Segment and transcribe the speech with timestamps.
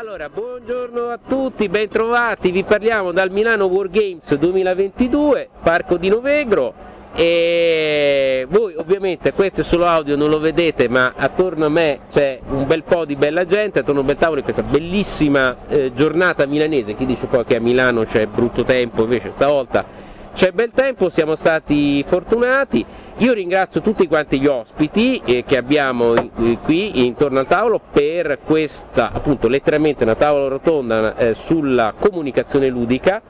[0.00, 6.72] Allora, buongiorno a tutti, bentrovati, vi parliamo dal Milano Wargames 2022, Parco di Novegro.
[7.14, 12.40] E voi ovviamente questo è solo audio, non lo vedete, ma attorno a me c'è
[12.48, 15.92] un bel po' di bella gente, attorno a un bel tavolo in questa bellissima eh,
[15.92, 19.84] giornata milanese, chi dice poi che a Milano c'è brutto tempo, invece stavolta
[20.32, 22.84] c'è bel tempo, siamo stati fortunati.
[23.18, 26.14] Io ringrazio tutti quanti gli ospiti eh, che abbiamo
[26.62, 33.20] qui intorno al tavolo per questa, appunto, letteralmente una tavola rotonda eh, sulla comunicazione ludica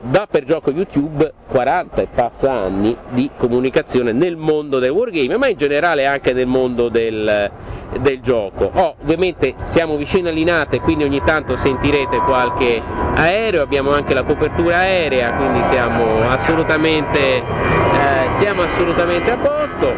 [0.00, 5.48] da per gioco YouTube 40 e passa anni di comunicazione nel mondo del wargame, ma
[5.48, 7.50] in generale anche nel mondo del,
[8.00, 8.70] del gioco.
[8.74, 12.80] Oh, ovviamente siamo vicino a Linate, quindi ogni tanto sentirete qualche
[13.14, 19.94] aereo, abbiamo anche la copertura aerea, quindi siamo assolutamente, eh, siamo assolutamente a posto.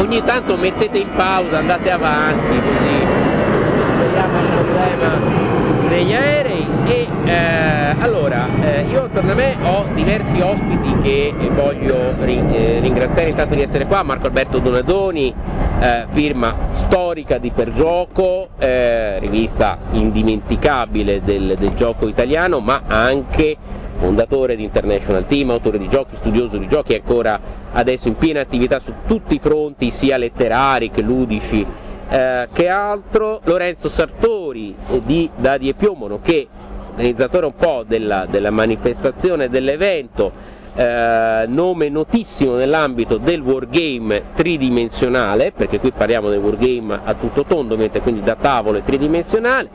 [0.00, 3.06] Ogni tanto mettete in pausa, andate avanti, così
[3.98, 5.41] vediamo il problema
[5.92, 12.14] degli aerei e eh, allora eh, io attorno a me ho diversi ospiti che voglio
[12.24, 13.28] eh, ringraziare.
[13.28, 15.34] Intanto di essere qua, Marco Alberto Donadoni,
[15.80, 23.56] eh, firma storica di Per Gioco, eh, rivista indimenticabile del, del gioco italiano ma anche
[23.96, 27.38] fondatore di International Team, autore di giochi, studioso di giochi, ancora
[27.72, 31.64] adesso in piena attività su tutti i fronti, sia letterari che ludici
[32.12, 33.40] eh, che altro?
[33.44, 36.46] Lorenzo Sartori eh, di Dadi e Piombo, nonché
[36.90, 40.30] organizzatore un po' della, della manifestazione dell'evento,
[40.74, 47.76] eh, nome notissimo nell'ambito del wargame tridimensionale, perché qui parliamo del wargame a tutto tondo,
[47.76, 49.70] quindi da tavolo tridimensionale,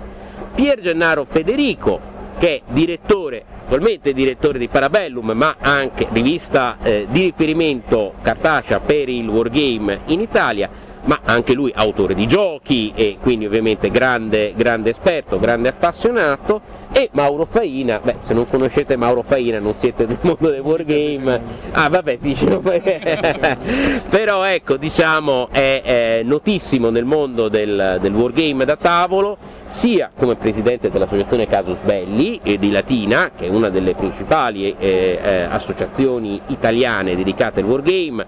[0.53, 1.99] Pier Gennaro Federico,
[2.37, 9.09] che è direttore, attualmente direttore di Parabellum, ma anche rivista eh, di riferimento cartacea per
[9.09, 10.69] il wargame in Italia,
[11.07, 16.75] ma anche lui autore di giochi e quindi ovviamente grande, grande esperto, grande appassionato.
[16.91, 21.41] E Mauro Faina, beh se non conoscete Mauro Faina non siete nel mondo del wargame,
[21.71, 22.33] ah vabbè sì,
[24.09, 30.35] però ecco diciamo è, è, notissimo nel mondo del, del wargame da tavolo, sia come
[30.35, 36.39] presidente dell'associazione Casus Belli eh, di Latina, che è una delle principali eh, eh, associazioni
[36.47, 38.25] italiane dedicate al wargame,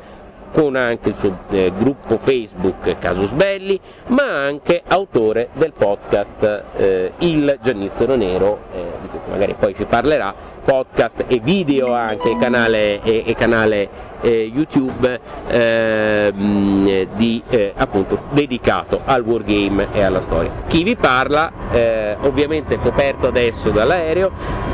[0.51, 7.11] con anche il suo eh, gruppo Facebook Casus Belli, ma anche autore del podcast eh,
[7.19, 13.01] Il Giannizzero Nero, eh, di cui magari poi ci parlerà, podcast e video anche, canale,
[13.01, 13.89] e, e canale
[14.21, 20.51] eh, YouTube ehm, di, eh, appunto, dedicato al wargame e alla storia.
[20.67, 24.31] Chi vi parla, eh, ovviamente coperto adesso dall'aereo,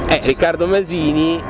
[0.08, 1.42] è Riccardo Masini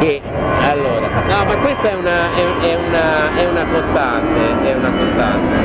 [0.00, 0.20] che
[0.62, 5.58] allora, no ma questa è una, è, è una, è una costante, è una costante.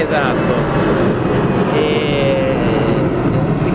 [0.00, 0.54] Esatto.
[1.74, 2.01] E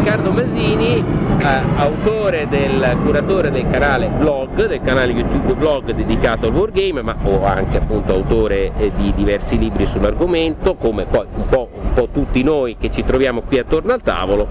[0.07, 1.03] Riccardo Masini,
[1.38, 7.18] eh, autore del curatore del canale Vlog, del canale YouTube Vlog dedicato al wargame, ma
[7.23, 12.07] o anche appunto autore eh, di diversi libri sull'argomento, come poi un po', un po'
[12.09, 14.47] tutti noi che ci troviamo qui attorno al tavolo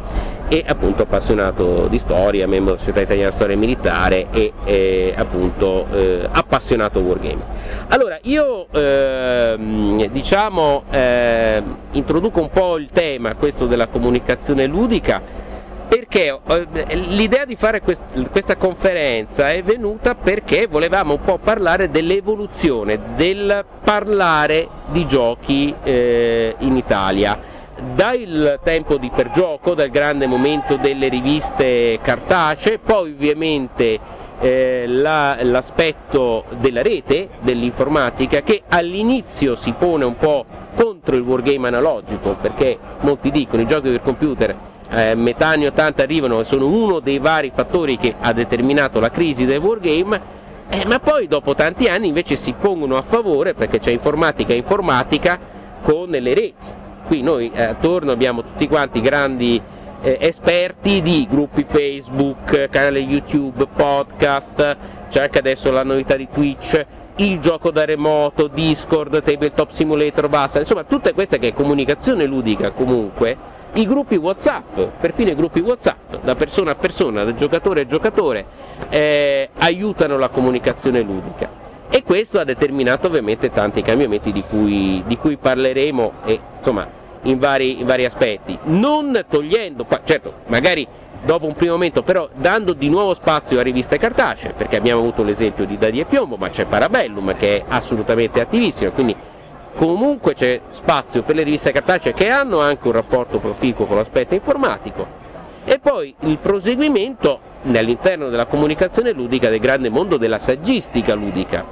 [0.48, 6.28] e appunto appassionato di storia, membro della Società Italiana Storia Militare e eh, appunto eh,
[6.30, 7.54] appassionato wargame.
[7.88, 11.62] Allora io eh, diciamo eh,
[11.92, 15.44] introduco un po' il tema questo della comunicazione ludica
[15.88, 21.90] perché eh, l'idea di fare quest- questa conferenza è venuta perché volevamo un po' parlare
[21.90, 27.54] dell'evoluzione del parlare di giochi eh, in Italia.
[27.94, 34.00] Dal tempo di per gioco, dal grande momento delle riviste cartacee, poi ovviamente
[34.40, 41.68] eh, la, l'aspetto della rete, dell'informatica, che all'inizio si pone un po' contro il wargame
[41.68, 44.56] analogico, perché molti dicono i giochi per computer
[44.90, 49.10] eh, metà anni 80 arrivano e sono uno dei vari fattori che ha determinato la
[49.10, 50.34] crisi del wargame,
[50.68, 54.56] eh, ma poi dopo tanti anni invece si pongono a favore, perché c'è informatica e
[54.56, 55.38] informatica,
[55.82, 56.84] con le reti.
[57.06, 59.62] Qui noi eh, attorno abbiamo tutti quanti grandi
[60.02, 64.76] eh, esperti di gruppi Facebook, canale YouTube, podcast,
[65.08, 66.84] c'è anche adesso la novità di Twitch,
[67.16, 72.72] il gioco da remoto, Discord, Tabletop Simulator, basta, insomma tutte queste che è comunicazione ludica
[72.72, 73.36] comunque,
[73.76, 78.44] i gruppi Whatsapp, perfino i gruppi Whatsapp, da persona a persona, da giocatore a giocatore,
[78.88, 81.64] eh, aiutano la comunicazione ludica.
[81.90, 86.88] E questo ha determinato ovviamente tanti cambiamenti di cui, di cui parleremo e, insomma,
[87.22, 90.86] in, vari, in vari aspetti, non togliendo, certo, magari
[91.22, 95.22] dopo un primo momento, però dando di nuovo spazio a riviste cartacee, perché abbiamo avuto
[95.22, 99.14] l'esempio di Dadi e Piombo, ma c'è Parabellum che è assolutamente attivissima, quindi
[99.76, 104.34] comunque c'è spazio per le riviste cartacee che hanno anche un rapporto proficuo con l'aspetto
[104.34, 105.24] informatico.
[105.64, 111.64] E poi il proseguimento all'interno della comunicazione ludica del grande mondo della saggistica ludica,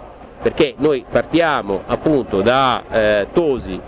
[0.42, 3.80] perché noi partiamo appunto da eh, Tosi,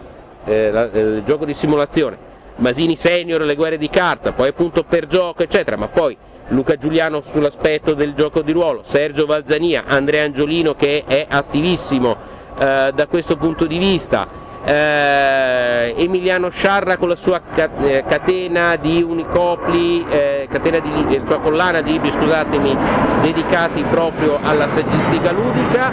[0.45, 2.17] eh, la, eh, il gioco di simulazione,
[2.57, 6.17] Masini Senior, le guerre di carta, poi appunto per gioco eccetera, ma poi
[6.49, 12.93] Luca Giuliano sull'aspetto del gioco di ruolo, Sergio Valzania, Andrea Angiolino che è attivissimo eh,
[12.95, 20.05] da questo punto di vista, eh, Emiliano Sciarra con la sua eh, catena di unicopli,
[20.09, 22.77] eh, catena di libri, sua collana di libri scusatemi,
[23.23, 25.93] dedicati proprio alla saggistica ludica,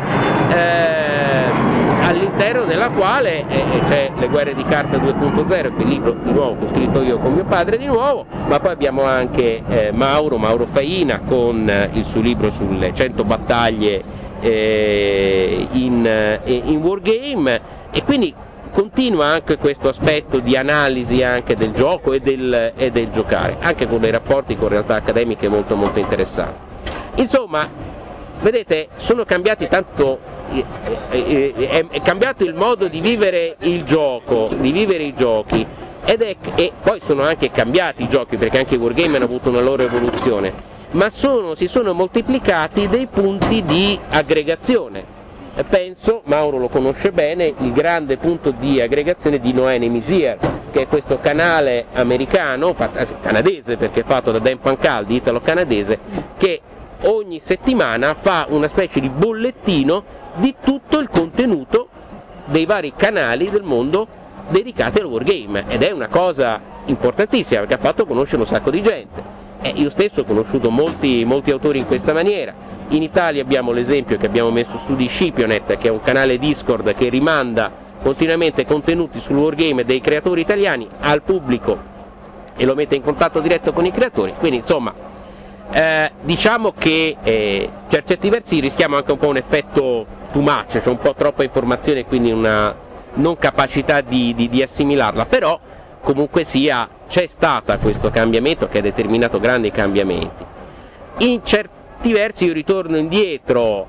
[0.49, 1.51] eh,
[2.01, 6.65] all'interno della quale eh, c'è Le guerre di carta 2.0, quel libro di nuovo che
[6.65, 10.65] ho scritto io con mio padre di nuovo, ma poi abbiamo anche eh, Mauro, Mauro
[10.65, 17.61] Faina con il suo libro sulle 100 battaglie in, in Wargame
[17.91, 18.33] e quindi
[18.71, 23.87] continua anche questo aspetto di analisi anche del gioco e del, e del giocare, anche
[23.87, 26.71] con dei rapporti con realtà accademiche molto molto interessanti.
[27.15, 27.67] Insomma,
[28.41, 30.19] vedete, sono cambiati tanto,
[31.09, 35.65] è cambiato il modo di vivere il gioco, di vivere i giochi,
[36.05, 39.49] ed è, e poi sono anche cambiati i giochi perché anche i wargame hanno avuto
[39.49, 40.51] una loro evoluzione,
[40.93, 45.21] ma sono, si sono moltiplicati dei punti di aggregazione
[45.69, 50.39] penso, Mauro lo conosce bene, il grande punto di aggregazione di Noè Nemisier,
[50.71, 52.73] che è questo canale americano,
[53.21, 55.99] canadese perché è fatto da Dan Pancaldi, italo-canadese,
[56.37, 56.59] che
[57.03, 60.03] ogni settimana fa una specie di bollettino
[60.35, 61.89] di tutto il contenuto
[62.45, 64.07] dei vari canali del mondo
[64.49, 68.81] dedicati al wargame ed è una cosa importantissima perché ha fatto conoscere un sacco di
[68.81, 69.42] gente.
[69.65, 72.53] Eh, io stesso ho conosciuto molti, molti autori in questa maniera,
[72.89, 76.93] in Italia abbiamo l'esempio che abbiamo messo su di Scipionet, che è un canale Discord
[76.93, 77.71] che rimanda
[78.01, 81.79] continuamente contenuti sul wargame dei creatori italiani al pubblico
[82.57, 84.33] e lo mette in contatto diretto con i creatori.
[84.37, 84.93] Quindi insomma,
[85.71, 90.81] eh, diciamo che eh, per certi versi rischiamo anche un po' un effetto too much,
[90.81, 92.75] cioè un po' troppa informazione e quindi una
[93.13, 95.57] non capacità di, di, di assimilarla, però
[96.03, 100.43] comunque sia c'è stato questo cambiamento che ha determinato grandi cambiamenti.
[101.19, 103.87] In certi versi io ritorno indietro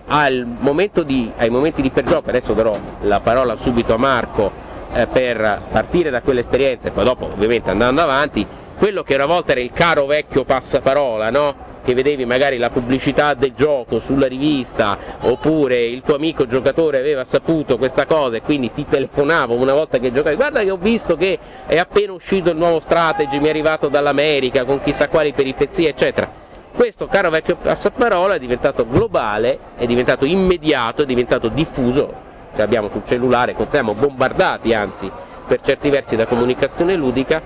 [0.61, 2.73] momento di, ai momenti di pergioco, adesso darò
[3.03, 4.51] la parola subito a Marco
[4.93, 8.47] eh, per partire da quell'esperienza e poi dopo ovviamente andando avanti,
[8.79, 11.73] quello che una volta era il caro vecchio passaparola, no?
[11.85, 17.25] Che vedevi magari la pubblicità del gioco sulla rivista oppure il tuo amico giocatore aveva
[17.25, 20.37] saputo questa cosa e quindi ti telefonava una volta che giocavi.
[20.37, 24.65] Guarda che ho visto che è appena uscito il nuovo strategy mi è arrivato dall'America
[24.65, 26.43] con chissà quali peripezie eccetera.
[26.75, 32.13] Questo caro vecchio passaparola è diventato globale, è diventato immediato, è diventato diffuso,
[32.53, 35.09] ce l'abbiamo sul cellulare, siamo bombardati anzi
[35.47, 37.41] per certi versi da comunicazione ludica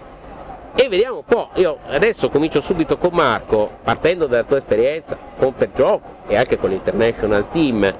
[0.80, 5.52] e vediamo un po', io adesso comincio subito con Marco, partendo dalla tua esperienza con
[5.54, 7.94] Per Gioco e anche con l'International Team,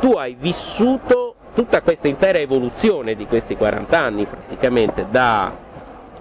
[0.00, 5.52] tu hai vissuto tutta questa intera evoluzione di questi 40 anni praticamente da,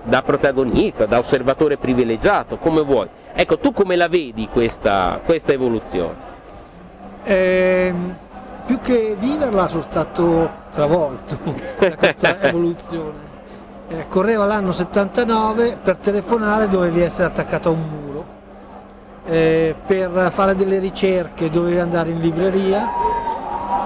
[0.04, 6.30] da protagonista, da osservatore privilegiato, come vuoi Ecco, tu come la vedi questa, questa evoluzione?
[7.24, 7.94] Eh,
[8.66, 11.38] più che viverla sono stato travolto
[11.80, 13.31] da questa evoluzione.
[13.92, 18.26] Eh, correva l'anno 79, per telefonare dovevi essere attaccato a un muro,
[19.26, 22.88] eh, per fare delle ricerche dovevi andare in libreria,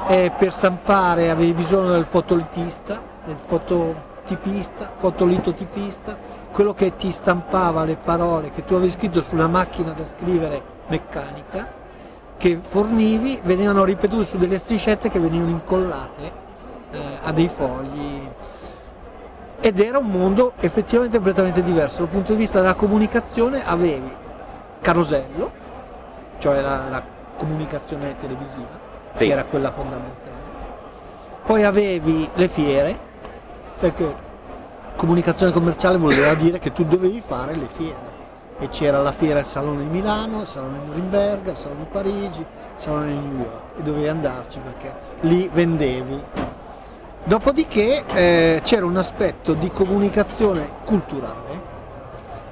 [0.05, 6.15] per stampare avevi bisogno del fotolitista, del fototipista, fotolitotipista,
[6.51, 11.67] quello che ti stampava le parole che tu avevi scritto sulla macchina da scrivere meccanica,
[12.37, 16.31] che fornivi, venivano ripetute su delle striscette che venivano incollate
[16.91, 18.29] eh, a dei fogli.
[19.59, 21.99] Ed era un mondo effettivamente completamente diverso.
[21.99, 24.11] Dal punto di vista della comunicazione avevi
[24.81, 25.51] carosello,
[26.37, 27.03] cioè la, la
[27.37, 28.79] comunicazione televisiva,
[29.15, 29.25] sì.
[29.25, 30.43] che era quella fondamentale.
[31.45, 32.97] Poi avevi le fiere,
[33.79, 34.23] perché
[34.95, 38.13] comunicazione commerciale voleva dire che tu dovevi fare le fiere
[38.57, 41.87] e c'era la fiera al Salone di Milano, il Salone di Norimberga, il Salone di
[41.91, 42.45] Parigi, il
[42.75, 46.23] Salone di New York e dovevi andarci perché lì vendevi.
[47.27, 51.73] Dopodiché eh, c'era un aspetto di comunicazione culturale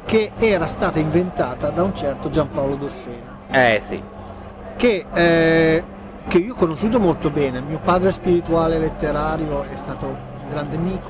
[0.04, 3.38] che era stata inventata da un certo Giampaolo Dossena.
[3.52, 4.02] Eh sì.
[4.76, 5.84] Che, eh,
[6.28, 11.10] che io ho conosciuto molto bene, mio padre spirituale letterario è stato un grande amico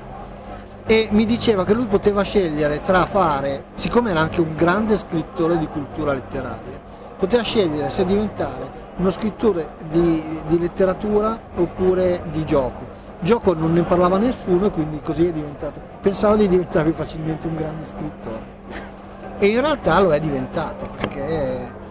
[0.85, 5.57] e mi diceva che lui poteva scegliere tra fare, siccome era anche un grande scrittore
[5.57, 6.81] di cultura letteraria,
[7.17, 12.92] poteva scegliere se diventare uno scrittore di, di letteratura oppure di gioco.
[13.23, 15.81] Gioco non ne parlava nessuno e quindi così è diventato.
[16.01, 18.61] Pensavo di diventare facilmente un grande scrittore.
[19.39, 21.81] E in realtà lo è diventato perché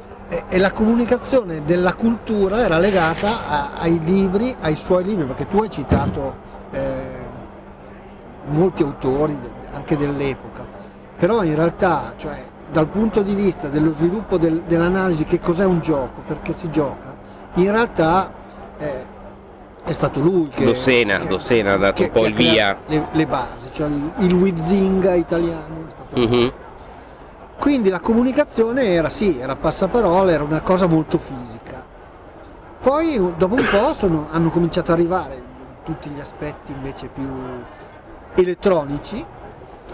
[0.48, 5.58] e la comunicazione della cultura era legata a, ai libri, ai suoi libri, perché tu
[5.58, 6.34] hai citato
[6.70, 7.20] eh,
[8.46, 9.38] molti autori
[9.74, 10.66] anche dell'epoca,
[11.18, 15.80] però in realtà cioè, dal punto di vista dello sviluppo del, dell'analisi che cos'è un
[15.80, 17.14] gioco, perché si gioca,
[17.54, 18.32] in realtà
[18.78, 19.04] eh,
[19.84, 22.78] è stato lui che, Dossena, che, Dossena ha dato che, un po' il via.
[22.86, 25.86] Le, le, basi, cioè il, Wizinga italiano.
[25.88, 26.48] È stato mm-hmm.
[27.58, 31.82] Quindi la comunicazione era sì, era passaparola, era una cosa molto fisica.
[32.80, 35.42] Poi dopo un po' sono, hanno cominciato ad arrivare
[35.84, 37.28] tutti gli aspetti invece più
[38.34, 39.24] elettronici.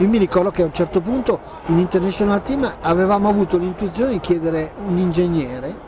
[0.01, 4.21] Io mi ricordo che a un certo punto in International Team avevamo avuto l'intuizione di
[4.21, 5.88] chiedere un ingegnere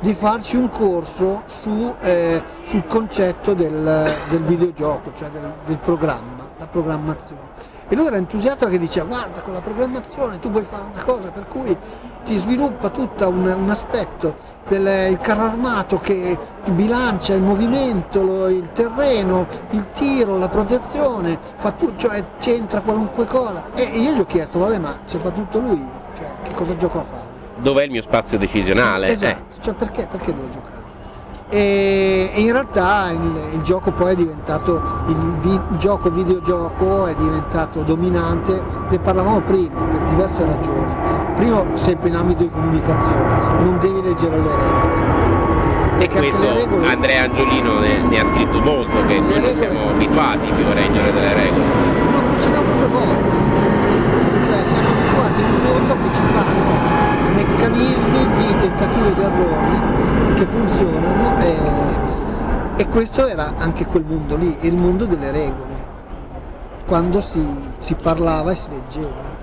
[0.00, 6.48] di farci un corso su, eh, sul concetto del, del videogioco, cioè del, del programma,
[6.58, 10.86] la programmazione e lui era entusiasta che diceva guarda con la programmazione tu puoi fare
[10.92, 11.76] una cosa per cui
[12.24, 14.34] ti sviluppa tutto un, un, aspetto
[14.66, 16.36] del carro armato che
[16.72, 23.26] bilancia il movimento, lo, il terreno, il tiro, la protezione, fa tu, cioè c'entra qualunque
[23.26, 23.66] cosa.
[23.74, 26.98] E io gli ho chiesto, vabbè ma se fa tutto lui, cioè, che cosa gioco
[26.98, 27.25] a fare?
[27.56, 29.08] Dov'è il mio spazio decisionale?
[29.08, 29.62] Esatto, eh.
[29.62, 30.76] cioè perché, perché devo giocare?
[31.48, 37.82] e, in realtà il, il, gioco poi è diventato, il, vi, gioco videogioco è diventato
[37.82, 40.94] dominante, ne parlavamo prima per diverse ragioni.
[41.36, 45.24] Primo sempre in ambito di comunicazione, non devi leggere le regole.
[45.98, 46.86] E questo regole...
[46.88, 49.56] Andrea Angiolino ne, ne, ha scritto molto, che noi regole...
[49.56, 51.64] siamo abituati più a leggere delle regole.
[52.10, 53.75] No, non ce n'abbiamo proprio voglia.
[55.16, 56.72] Abituati in un mondo che ci passa
[57.34, 61.56] meccanismi di tentative ed errori che funzionano e,
[62.76, 65.74] e, questo era anche quel mondo lì, il mondo delle regole,
[66.86, 67.42] quando si,
[67.78, 69.34] si parlava e si leggeva.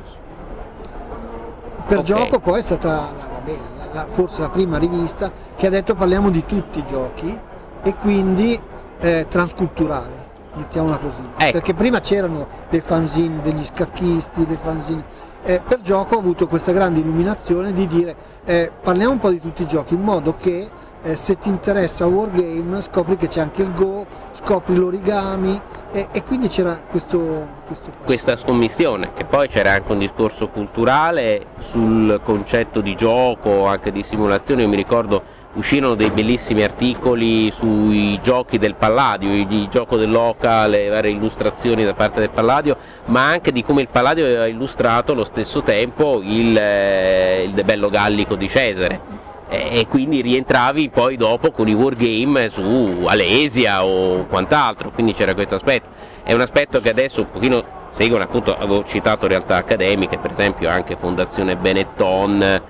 [1.88, 2.04] Per okay.
[2.04, 3.60] gioco poi è stata la, bene,
[3.92, 7.40] la, forse la prima rivista che ha detto parliamo di tutti i giochi
[7.82, 8.60] e quindi
[9.00, 10.22] eh, transculturale
[10.54, 11.24] mettiamola così.
[11.38, 11.52] Ecco.
[11.52, 15.04] Perché prima c'erano le fanzine degli scacchisti, le fanzine
[15.44, 19.40] eh, per gioco ho avuto questa grande illuminazione di dire eh, parliamo un po' di
[19.40, 20.70] tutti i giochi in modo che
[21.04, 25.60] eh, se ti interessa Wargame scopri che c'è anche il Go, scopri l'origami
[25.92, 31.48] e, e quindi c'era questo, questo questa scommissione che poi c'era anche un discorso culturale
[31.58, 38.20] sul concetto di gioco, anche di simulazione, io mi ricordo uscirono dei bellissimi articoli sui
[38.22, 43.52] giochi del Palladio, il gioco dell'Oca, le varie illustrazioni da parte del Palladio, ma anche
[43.52, 48.36] di come il Palladio aveva illustrato allo stesso tempo il, eh, il De Bello Gallico
[48.36, 55.14] di Cesare e quindi rientravi poi dopo con i wargame su Alesia o quant'altro, quindi
[55.14, 55.90] c'era questo aspetto.
[56.24, 60.70] È un aspetto che adesso un pochino seguono, appunto avevo citato realtà accademiche, per esempio
[60.70, 62.62] anche Fondazione Benetton,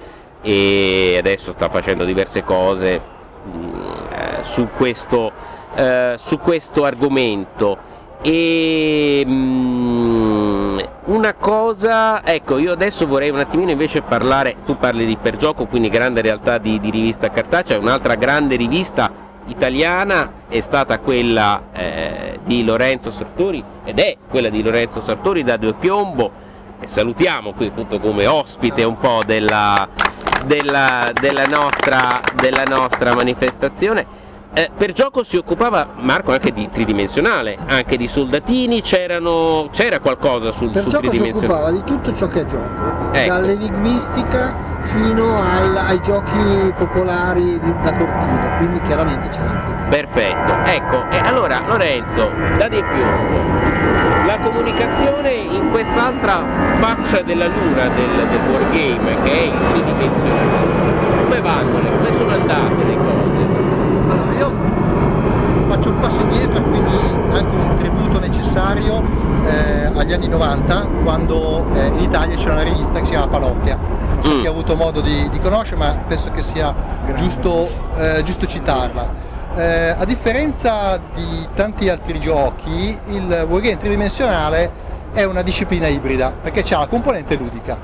[0.44, 3.02] e adesso sta facendo diverse cose
[3.46, 3.82] mh, mm,
[4.12, 5.32] eh, su, questo,
[5.74, 7.92] eh, su, questo, argomento.
[8.22, 15.18] E mm, una cosa, ecco, io adesso vorrei un attimino invece parlare, tu parli di
[15.18, 21.00] Per Gioco, quindi grande realtà di, di rivista cartacea, un'altra grande rivista italiana è stata
[21.00, 26.32] quella eh, di Lorenzo Sartori ed è quella di Lorenzo Sartori da Due Piombo
[26.80, 29.88] e salutiamo qui appunto come ospite un po' della,
[30.46, 34.22] della, della, nostra, della nostra, manifestazione.
[34.56, 39.20] Eh, per gioco si occupava Marco anche di tridimensionale, anche di soldatini, c'era
[40.00, 41.48] qualcosa sul, per sul gioco tridimensionale.
[41.48, 43.34] si occupava di tutto ciò che è gioco, ecco.
[43.34, 49.96] dall'enigmistica fino al, ai giochi popolari di, da cortile, quindi chiaramente c'era anche.
[49.96, 53.73] Perfetto, ecco, e allora Lorenzo, da di più
[54.34, 56.44] la comunicazione in quest'altra
[56.80, 61.24] faccia della luna del, del wargame che è il tridimensionale.
[61.24, 61.80] Come vanno?
[61.80, 63.48] Come sono andate le cose?
[64.10, 64.56] Allora, io
[65.68, 66.98] faccio un passo indietro e quindi
[67.32, 69.04] anche un tributo necessario
[69.46, 73.78] eh, agli anni 90 quando eh, in Italia c'era una rivista che si chiama Panoplia.
[73.78, 74.40] Non so mm.
[74.40, 76.74] chi ha avuto modo di, di conoscere ma penso che sia
[77.16, 79.32] giusto, eh, giusto citarla.
[79.56, 84.72] Eh, a differenza di tanti altri giochi, il wargame tridimensionale
[85.14, 87.78] è una disciplina ibrida perché c'è la componente ludica,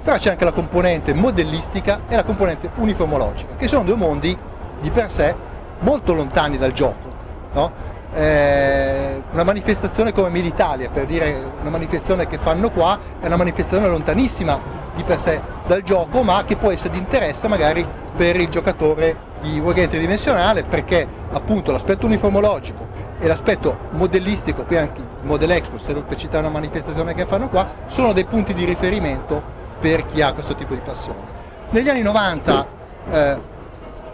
[0.00, 4.38] però c'è anche la componente modellistica e la componente uniformologica, che sono due mondi
[4.80, 5.34] di per sé
[5.80, 7.10] molto lontani dal gioco.
[7.52, 7.72] No?
[8.12, 13.88] Eh, una manifestazione come Militalia, per dire una manifestazione che fanno qua, è una manifestazione
[13.88, 17.86] lontanissima di per sé dal gioco, ma che può essere di interesse magari
[18.16, 22.86] per il giocatore di wargame tridimensionale perché appunto l'aspetto uniformologico
[23.20, 27.48] e l'aspetto modellistico, qui anche il Model Expo, se per citare una manifestazione che fanno
[27.48, 29.40] qua, sono dei punti di riferimento
[29.80, 31.36] per chi ha questo tipo di passione.
[31.70, 32.66] Negli anni 90
[33.10, 33.40] eh,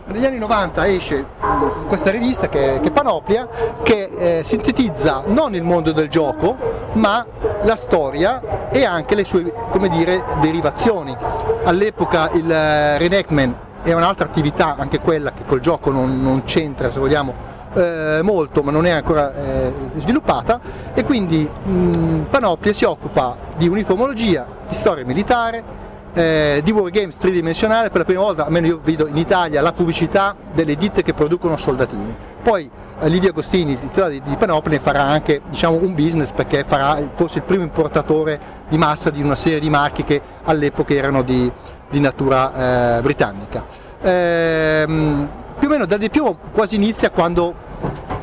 [0.07, 1.25] negli anni 90 esce
[1.87, 3.49] questa rivista che, che Panoplia
[3.83, 6.57] che eh, sintetizza non il mondo del gioco
[6.95, 7.25] ma
[7.63, 11.17] la storia e anche le sue come dire, derivazioni.
[11.65, 16.91] All'epoca il eh, reenactment è un'altra attività, anche quella che col gioco non, non c'entra
[16.91, 20.61] se vogliamo eh, molto ma non è ancora eh, sviluppata
[20.95, 25.63] e quindi mh, Panoplia si occupa di uniformologia, di storia militare,
[26.15, 30.35] eh, di Wargames tridimensionale, per la prima volta, almeno io vedo in Italia, la pubblicità
[30.53, 32.15] delle ditte che producono soldatini.
[32.43, 36.65] Poi eh, Livio Agostini, il titolare di, di Panoply, farà anche diciamo, un business perché
[36.65, 41.23] farà forse il primo importatore di massa di una serie di marchi che all'epoca erano
[41.23, 41.51] di,
[41.91, 43.65] di natura eh, britannica.
[44.01, 45.29] Ehm,
[45.59, 47.55] più o meno da di più quasi inizia quando,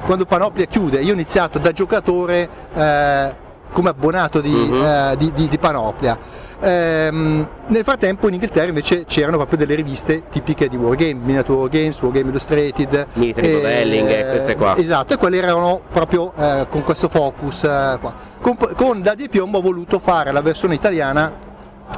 [0.05, 1.01] quando Panoplia chiude.
[1.01, 3.35] Io ho iniziato da giocatore eh,
[3.71, 5.15] come abbonato di, uh-huh.
[5.15, 6.17] di, di Panoplia.
[6.63, 11.99] Ehm, nel frattempo in Inghilterra invece c'erano proprio delle riviste tipiche di Wargame, Miniature Wargames,
[12.01, 14.77] Wargame Illustrated, Military Modelling, eh, queste qua.
[14.77, 18.13] Esatto, e quelle erano proprio eh, con questo focus eh, qua.
[18.39, 21.49] Con, con Daddy e Piombo ho voluto fare la versione italiana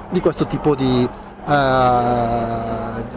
[0.09, 1.07] di questo tipo di,
[1.45, 1.53] uh,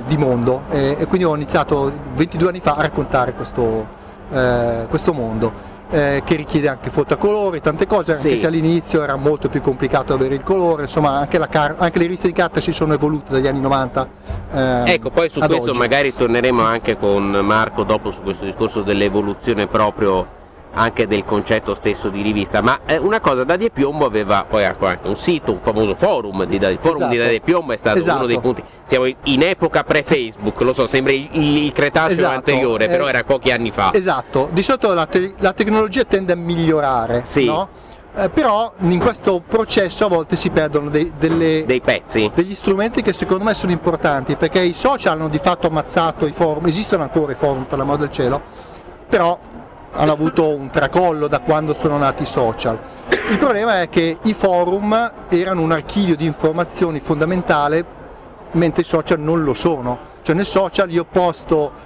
[0.06, 3.86] di mondo e, e, quindi ho iniziato 22 anni fa a raccontare questo,
[4.28, 8.38] uh, questo mondo eh, che richiede anche foto a colori, tante cose, anche sì.
[8.38, 12.26] se all'inizio era molto più complicato avere il colore, insomma anche, car- anche le riviste
[12.26, 14.08] di carta si sono evolute dagli anni 90.
[14.52, 15.78] Eh, ecco, poi su questo oggi.
[15.78, 20.44] magari torneremo anche con Marco dopo su questo discorso dell'evoluzione proprio
[20.78, 24.64] anche del concetto stesso di rivista, ma eh, una cosa, Daddy e Piombo aveva poi
[24.64, 27.12] anche un sito, un famoso forum di Daddy, forum esatto.
[27.12, 28.18] di Daddy e Piombo è stato esatto.
[28.18, 32.34] uno dei punti, siamo in epoca pre-Facebook, lo so, sembra il, il Cretaceo esatto.
[32.34, 33.90] anteriore, eh, però era pochi anni fa.
[33.92, 37.44] Esatto, di solito la, te- la tecnologia tende a migliorare, sì.
[37.44, 37.68] no?
[38.18, 43.02] Eh, però in questo processo a volte si perdono dei, delle, dei pezzi, degli strumenti
[43.02, 47.02] che secondo me sono importanti perché i social hanno di fatto ammazzato i forum, esistono
[47.02, 48.40] ancora i forum per l'amor del cielo,
[49.06, 49.38] però
[49.92, 52.78] hanno avuto un tracollo da quando sono nati i social.
[53.08, 57.95] Il problema è che i forum erano un archivio di informazioni fondamentale
[58.56, 59.98] mentre i social non lo sono.
[60.22, 61.84] Cioè nel social io posto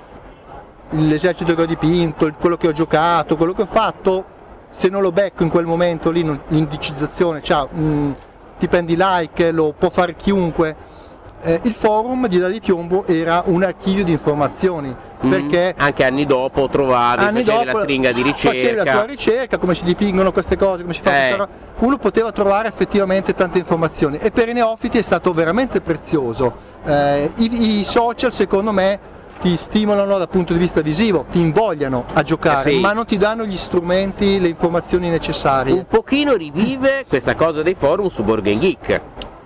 [0.90, 4.24] l'esercito che ho dipinto, quello che ho giocato, quello che ho fatto,
[4.70, 8.16] se non lo becco in quel momento lì l'indicizzazione, cioè, mh,
[8.58, 10.98] ti prendi like, lo può fare chiunque.
[11.42, 16.24] Eh, il forum di Dadi Piombo era un archivio di informazioni Mm, perché anche anni
[16.24, 18.48] dopo trovavi, anni dopo la stringa di ricerca.
[18.56, 21.46] facevi la tua ricerca, come si dipingono queste cose, come si fa Eh.
[21.80, 26.54] uno poteva trovare effettivamente tante informazioni e per i neofiti è stato veramente prezioso.
[26.86, 28.98] Eh, i, I social secondo me
[29.42, 32.80] ti stimolano dal punto di vista visivo, ti invogliano a giocare, Eh sì.
[32.80, 35.72] ma non ti danno gli strumenti, le informazioni necessarie.
[35.74, 39.00] Un pochino rivive questa cosa dei forum su Game Geek.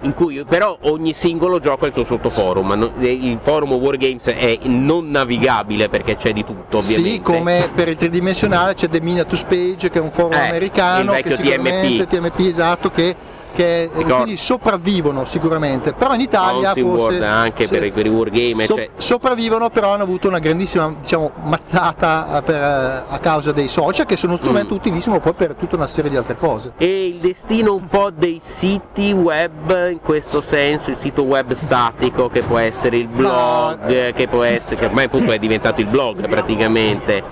[0.05, 4.59] In cui però ogni singolo gioco ha il suo sottoforum, non- il forum Wargames è
[4.65, 7.11] non navigabile perché c'è di tutto ovviamente.
[7.11, 11.17] Sì, come per il tridimensionale c'è The Miniatures Page che è un forum Eh, americano
[11.17, 12.07] il vecchio TMP.
[12.07, 13.17] TMP esatto che,
[13.55, 14.15] che eh, Ricordo.
[14.17, 18.09] quindi sopravvivono sicuramente, però in Italia Bouncing forse World anche sì, per, i- per i
[18.09, 18.65] wargame.
[18.65, 23.53] so- cioè- sopravvivono però hanno avuto una grandissima diciamo, mazzata eh, per, eh, a causa
[23.53, 24.77] dei social che sono uno strumento Mm.
[24.77, 26.73] utilissimo poi per tutta una serie di altre cose.
[26.77, 32.29] E il destino un po' dei siti web in questo senso, il sito web statico
[32.29, 35.87] che può essere il blog, eh, che può essere, che ormai appunto è diventato il
[35.87, 37.23] blog praticamente.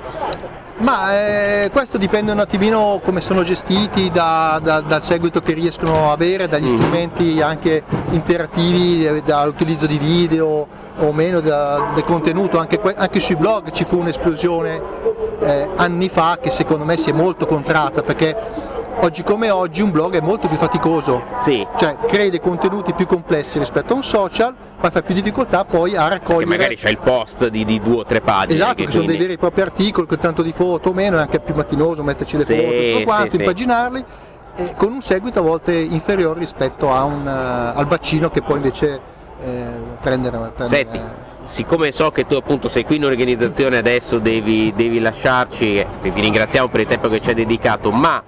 [0.79, 6.09] Ma eh, questo dipende un attimino come sono gestiti da- da- dal seguito che riescono
[6.09, 6.79] a avere, dagli Mhm.
[6.79, 10.67] strumenti anche interattivi, eh, dall'utilizzo di video
[10.99, 15.11] o meno da- del contenuto, anche, anche sui blog ci fu un'esplosione
[15.45, 18.37] eh, anni fa che secondo me si è molto contratta perché
[19.01, 23.07] oggi come oggi un blog è molto più faticoso, Sì, cioè crei dei contenuti più
[23.07, 26.91] complessi rispetto a un social, ma fai più difficoltà poi a che raccogliere magari c'è
[26.91, 28.55] il post di, di due o tre pagine.
[28.55, 31.17] Esatto, che che sono dei veri e propri articoli con tanto di foto o meno,
[31.17, 34.05] è anche più macchinoso metterci le Sì, foto tutto quanto, sì, impaginarli,
[34.55, 38.57] e con un seguito a volte inferiore rispetto a un, eh, al bacino che poi
[38.57, 39.01] invece
[39.41, 39.65] eh,
[40.01, 41.01] prendere, prendere- Senti,
[41.47, 46.13] siccome so che tu appunto sei qui in organizzazione adesso devi, devi lasciarci, eh, ti
[46.15, 48.23] ringraziamo per il tempo che ci hai dedicato, ma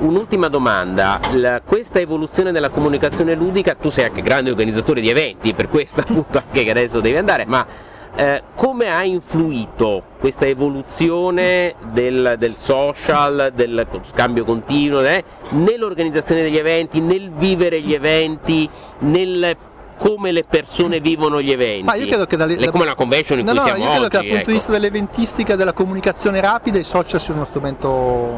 [0.00, 5.54] un'ultima domanda, La- questa evoluzione della comunicazione ludica, tu sei anche grande organizzatore di eventi,
[5.54, 7.66] per questo appunto anche che adesso devi andare, ma
[8.14, 16.56] eh, come ha influito questa evoluzione del, del social, del scambio continuo, eh, nell'organizzazione degli
[16.56, 18.68] eventi, nel vivere gli eventi,
[19.00, 19.56] nel
[19.96, 21.84] come le persone vivono gli eventi.
[21.84, 24.06] Ma io credo che dalle, come una convention in no, cui no, siamo io credo
[24.06, 24.50] oggi, che dal punto ecco.
[24.50, 28.28] di vista dell'eventistica della comunicazione rapida i social siano uno strumento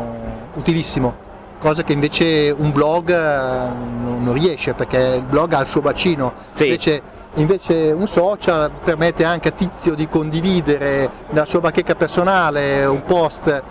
[0.55, 1.31] utilissimo,
[1.63, 3.69] cosa che invece un blog eh,
[4.03, 6.65] non, riesce perché il blog ha il suo bacino, Sì.
[6.65, 7.03] invece,
[7.35, 13.63] invece un social permette anche a Tizio di condividere dalla sua bacheca personale un post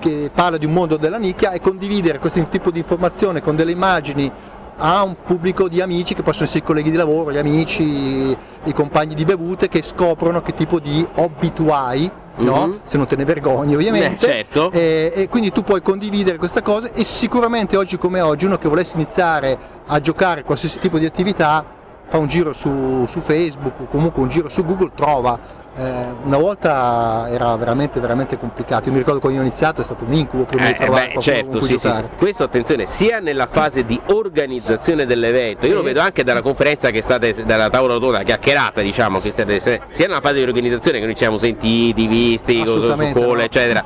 [0.00, 3.72] che parla di un mondo della nicchia e condividere questo tipo di informazione con delle
[3.72, 4.32] immagini
[4.78, 8.72] a un pubblico di amici che possono essere i colleghi di lavoro, gli amici, i
[8.74, 12.66] compagni di bevute che scoprono che tipo di hobby tu hai, no?
[12.66, 12.80] Mhm.
[12.84, 14.24] se non te ne vergogni ovviamente.
[14.24, 14.70] Eh, certo.
[14.70, 18.68] E, e quindi tu puoi condividere questa cosa e sicuramente oggi come oggi uno che
[18.68, 21.64] volesse iniziare a giocare qualsiasi tipo di attività
[22.06, 25.66] fa un giro su, su Facebook o comunque un giro su Google trova.
[25.80, 29.84] Eh, una volta era veramente veramente complicato, io mi ricordo quando io ho iniziato è
[29.84, 32.02] stato un incubo prima Eh, di trovare beh, certo, sì, sì, sì.
[32.16, 37.00] Questo attenzione, sia nella fase di organizzazione dell'evento, io lo vedo anche dalla conferenza che
[37.00, 41.14] state dalla tavola rotonda, chiacchierata, diciamo, che state, sia nella fase di organizzazione che noi
[41.14, 43.40] ci siamo sentiti, visti, con- su call, no.
[43.40, 43.84] eccetera.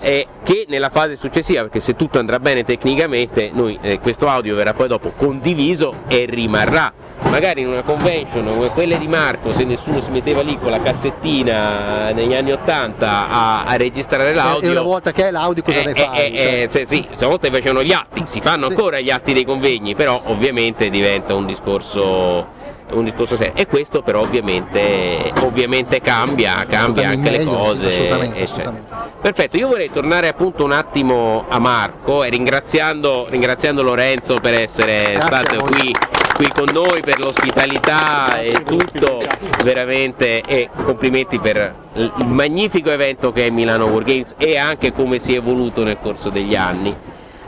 [0.00, 4.54] Eh, che nella fase successiva, perché se tutto andrà bene tecnicamente, noi, eh, questo audio
[4.54, 6.92] verrà poi dopo condiviso e rimarrà.
[7.20, 10.80] Magari in una convention come quelle di Marco, se nessuno si metteva lì con la
[10.80, 14.68] cassettina negli anni 80 a, a registrare l'audio.
[14.68, 16.18] E una volta che hai l'audio cosa Eh, ne eh, fai?
[16.18, 18.72] eh, eh, Cioè, sì, stavolta facevano gli atti, si fanno Sì.
[18.72, 22.46] ancora gli atti dei convegni, però ovviamente diventa un discorso,
[22.92, 23.54] un discorso serio.
[23.54, 27.90] E questo però ovviamente, ovviamente cambia, cambia anche assolutamente le meglio, cose.
[27.90, 28.86] sì, assolutamente, assolutamente.
[29.20, 35.12] Perfetto, io vorrei tornare appunto un attimo a Marco e ringraziando, ringraziando Lorenzo per essere
[35.14, 35.94] Grazie stato qui,
[36.36, 39.20] qui con noi, per l'ospitalità e tutto,
[39.64, 45.18] veramente e complimenti per il magnifico evento che è Milano War Games e anche come
[45.18, 46.94] si è evoluto nel corso degli anni.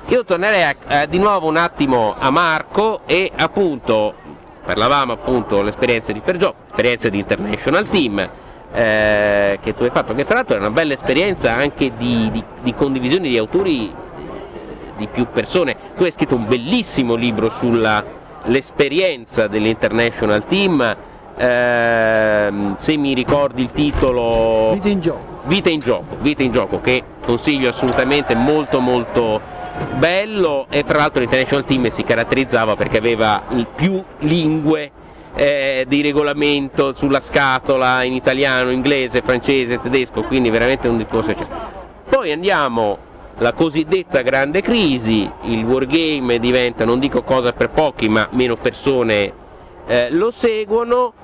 [0.09, 4.14] Io tornerei a- a- di nuovo un attimo a Marco e appunto
[4.64, 8.31] parlavamo appunto dell'esperienza di Pergio, esperienza di International Team
[8.73, 12.44] eh, che tu hai fatto, che tra l'altro è una bella esperienza anche di, di-
[12.62, 13.92] di condivisione di autori eh,
[14.96, 15.77] di più persone.
[15.96, 20.96] Tu hai scritto un bellissimo libro sull'esperienza dell'International Team,
[21.37, 24.70] ehm, se mi ricordi il titolo...
[24.73, 25.38] Vite in gioco.
[25.44, 29.40] Vita in gioco, Vita in gioco che consiglio assolutamente molto molto
[29.97, 33.43] bello e tra l'altro l'International Team si caratterizzava perché aveva
[33.75, 34.90] più lingue
[35.35, 41.79] eh, di regolamento sulla scatola in italiano, inglese, francese, tedesco, quindi veramente un discorso eccezionale.
[42.09, 42.99] Poi andiamo
[43.38, 49.33] la cosiddetta grande crisi, il wargame diventa, non dico cosa per pochi, ma meno persone
[49.87, 51.14] eh, lo seguono.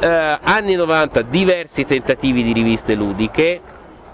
[0.00, 3.60] Eh, anni 90 diversi tentativi di riviste ludiche,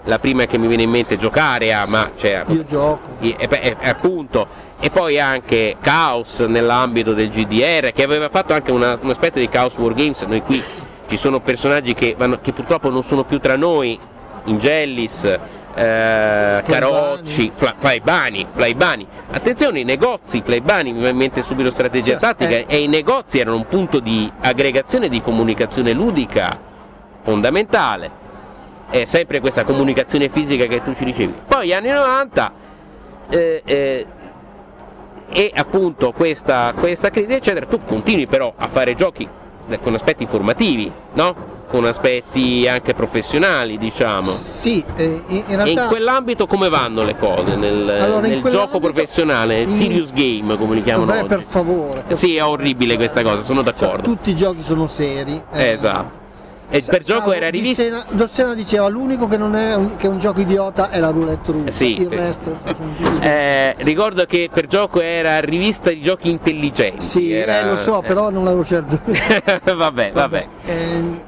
[0.05, 3.09] la prima che mi viene in mente è Giocarea, ma c'è Io gioco.
[3.19, 4.47] e, e- e- e appunto
[4.79, 9.47] e poi anche Chaos nell'ambito del GDR che aveva fatto anche una- un aspetto di
[9.49, 10.61] Chaos War Games noi qui
[11.07, 13.97] ci sono personaggi che, vanno- che purtroppo non sono più tra noi
[14.43, 21.71] Ingellis eh, Carocci Fla- Flaibani Flaibani attenzione i negozi Flaibani mi viene in mente subito
[21.71, 22.65] strategia Sì, tattica eh.
[22.67, 26.57] e i negozi erano un punto di aggregazione di comunicazione ludica
[27.21, 28.23] fondamentale
[28.89, 31.33] è sempre questa comunicazione fisica che tu ci dicevi.
[31.47, 32.51] Poi anni 90
[33.29, 34.05] eh, eh,
[35.29, 39.27] e appunto questa, questa crisi eccetera, tu continui però a fare giochi
[39.67, 41.53] eh, con aspetti formativi, no?
[41.67, 44.29] Con aspetti anche professionali, diciamo.
[44.29, 48.39] Sì, eh, in, in E in realtà quell'ambito come vanno le cose nel, Allora, nel
[48.43, 51.27] gioco professionale, il in- serious game come li chiamano Beh, oggi?
[51.27, 52.03] per favore.
[52.07, 54.03] per Sì, è orribile questa cosa, sono Cioè, d'accordo.
[54.03, 55.41] tutti i giochi sono seri.
[55.53, 55.71] eh.
[55.71, 56.23] Esatto.
[56.75, 57.83] E Sa- per gioco salvo era rivista.
[57.83, 61.09] Dossena, Dossena diceva l'unico che non è un, che è un gioco idiota è la
[61.11, 61.71] roulette russa.
[61.71, 62.15] Sì, il sì.
[62.15, 62.57] resto
[63.21, 67.03] Eh, ricordo che per gioco era rivista di giochi intelligenti.
[67.05, 68.07] Sì, era- eh, lo so, eh.
[68.07, 68.99] però non l'avevo scelto.
[69.75, 70.47] vabbè, vabbè.
[70.65, 71.19] Ehm,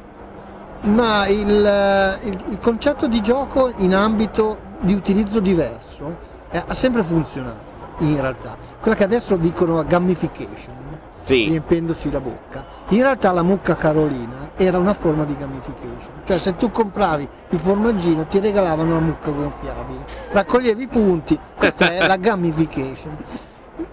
[0.81, 6.17] ma il, il- il concetto di gioco in ambito di utilizzo diverso
[6.51, 7.63] eh, ha sempre funzionato,
[7.99, 8.57] in realtà.
[8.81, 10.75] Quella che adesso dicono gamification,
[11.23, 12.65] Sì, riempiendosi la bocca.
[12.89, 17.59] In realtà la mucca carolina era una forma di gamification, cioè se tu compravi il
[17.59, 23.17] formaggino ti regalavano una mucca gonfiabile, raccoglievi i punti, questa è la gamification.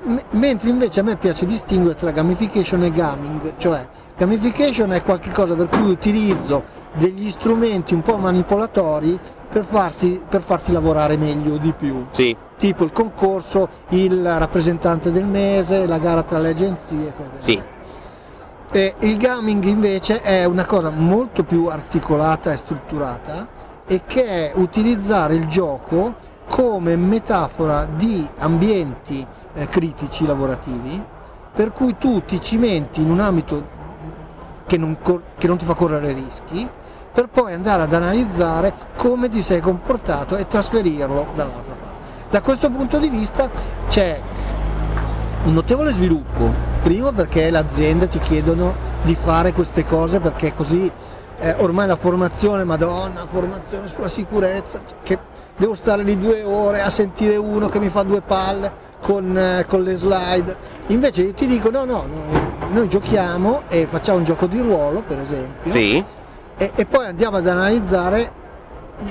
[0.04, 5.56] M- mentre invece a me piace distinguere tra gamification e gaming, cioè gamification è qualcosa
[5.56, 6.62] per cui utilizzo
[6.94, 9.18] degli strumenti un po' manipolatori
[9.50, 12.34] per farti, per farti lavorare meglio di più sì.
[12.56, 17.12] tipo il concorso, il rappresentante del mese, la gara tra le agenzie.
[17.16, 17.62] cose del Sì.
[18.76, 23.46] E il gaming invece è una cosa molto più articolata e strutturata
[23.86, 26.16] e che è utilizzare il gioco
[26.48, 31.00] come metafora di ambienti eh, critici lavorativi
[31.54, 33.64] per cui tu ti cimenti in un ambito
[34.66, 34.98] che non,
[35.38, 36.68] che non ti fa correre rischi,
[37.12, 42.28] per poi andare ad analizzare come ti sei comportato e trasferirlo dall'altra parte.
[42.28, 43.48] Da questo punto di vista
[43.86, 44.20] c'è
[45.44, 46.50] un notevole sviluppo,
[46.82, 50.90] primo perché le aziende ti chiedono di fare queste cose perché così
[51.38, 55.18] eh, ormai la formazione, madonna, formazione sulla sicurezza, che
[55.56, 59.66] devo stare lì due ore a sentire uno che mi fa due palle con, eh,
[59.68, 60.56] con le slide.
[60.88, 65.02] Invece io ti dico no, no, no, noi giochiamo e facciamo un gioco di ruolo,
[65.06, 66.02] per esempio, Sì?
[66.56, 68.32] e, e poi andiamo ad analizzare,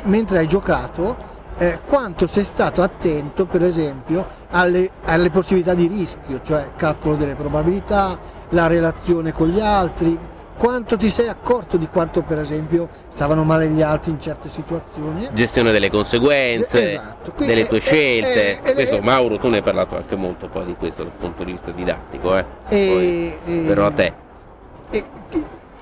[0.06, 6.42] mentre hai giocato, eh, quanto sei stato attento, per esempio, alle, alle possibilità di rischio,
[6.44, 8.18] cioè calcolo delle probabilità,
[8.50, 10.18] la relazione con gli altri,
[10.58, 15.28] quanto ti sei accorto di quanto, per esempio, stavano male gli altri in certe situazioni.
[15.34, 17.32] Gestione delle conseguenze, Esatto.
[17.32, 18.60] Quindi delle tue scelte.
[18.60, 21.14] è- è- questo, è- Mauro, tu ne hai parlato anche molto poi di questo dal
[21.14, 22.46] punto di vista didattico, eh?
[22.70, 24.14] E- Poi, e- però a te.
[24.92, 25.06] E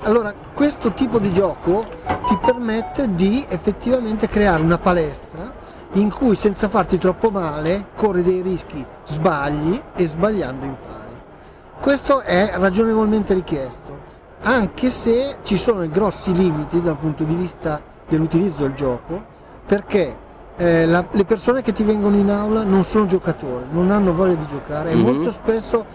[0.03, 1.85] allora, questo tipo di gioco
[2.25, 5.53] ti permette di effettivamente creare una palestra
[5.93, 10.99] in cui senza farti troppo male corri dei rischi, sbagli e sbagliando impari.
[11.81, 13.97] Questo è ragionevolmente richiesto,
[14.43, 19.23] anche se ci sono grossi limiti dal punto di vista dell'utilizzo del gioco,
[19.65, 24.13] perché eh, la- le persone che ti vengono in aula non sono giocatori, non hanno
[24.13, 25.01] voglia di giocare e Mhm.
[25.01, 25.85] molto spesso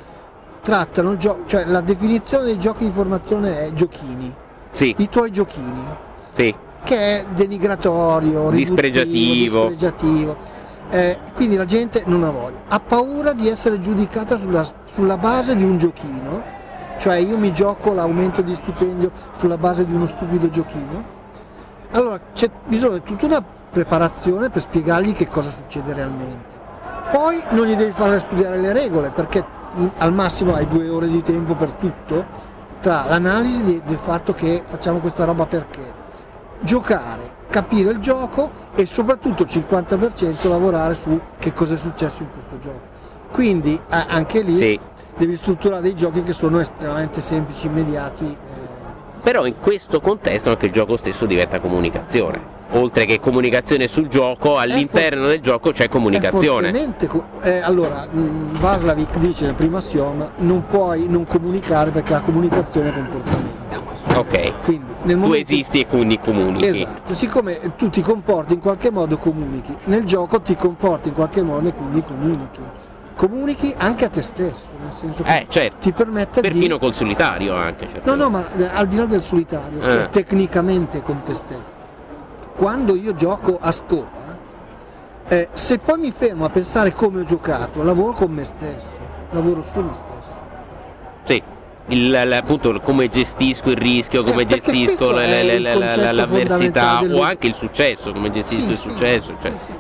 [0.61, 4.35] trattano il gioco, cioè la definizione dei giochi di formazione è giochini,
[4.73, 5.85] Sì, i tuoi giochini,
[6.33, 6.53] sì.
[6.87, 9.67] Che è denigratorio, Dispregiativo.
[9.67, 10.37] dispregiativo.
[10.89, 15.57] Eh, quindi la gente non ha voglia, ha paura di essere giudicata sulla, sulla base
[15.57, 16.45] di un giochino,
[16.99, 21.03] cioè io mi gioco l'aumento di stipendio sulla base di uno stupido giochino.
[21.91, 26.55] Allora c'è bisogno di tutta una preparazione per spiegargli che cosa succede realmente.
[27.11, 29.45] Poi non gli devi fare studiare le regole perché
[29.75, 32.25] in- al massimo hai due ore di tempo per tutto,
[32.81, 35.96] tra l'analisi del fatto che facciamo questa roba perché,
[36.61, 42.31] giocare, capire il gioco e soprattutto il 50% lavorare su che cosa è successo in
[42.31, 42.81] questo gioco.
[43.31, 44.81] Quindi anche lì Sì.
[45.17, 48.25] devi strutturare dei giochi che sono estremamente semplici, immediati.
[48.25, 48.65] eh,
[49.23, 52.55] Però in questo contesto anche il gioco stesso diventa comunicazione.
[52.73, 56.73] Oltre che comunicazione sul gioco, all'interno del gioco c'è comunicazione.
[57.07, 62.21] co- eh, allora, mh, Vaslavic dice nel primo assioma non puoi non comunicare perché la
[62.21, 63.55] comunicazione è comportamento.
[64.19, 64.63] Ok.
[64.65, 66.67] Quindi nel Tu esisti e quindi comunichi.
[66.83, 71.43] Esatto, siccome tu ti comporti in qualche modo comunichi, nel gioco ti comporti in qualche
[71.43, 72.61] modo e quindi comunichi.
[73.15, 75.77] Comunichi anche a te stesso, nel senso che Eh, certo.
[75.81, 76.81] ti permette Perfino di...
[76.81, 77.89] col solitario anche.
[77.91, 78.11] certo.
[78.11, 80.09] No, no, ma eh, al di là del solitario, cioè Eh.
[80.11, 81.75] tecnicamente con te stesso.
[82.57, 84.39] Quando io gioco a scopa,
[85.29, 88.99] eh, se poi mi fermo a pensare come ho giocato, lavoro con me stesso,
[89.31, 90.35] lavoro su me stesso.
[91.25, 91.43] Sì.
[91.89, 97.47] Il, l- appunto come gestisco il rischio, come Eh, gestisco le- concetto l'avversità o anche
[97.47, 99.33] il successo, come gestisco Sì, il sì, successo.
[99.41, 99.51] cioè.
[99.53, 99.73] sì, sì.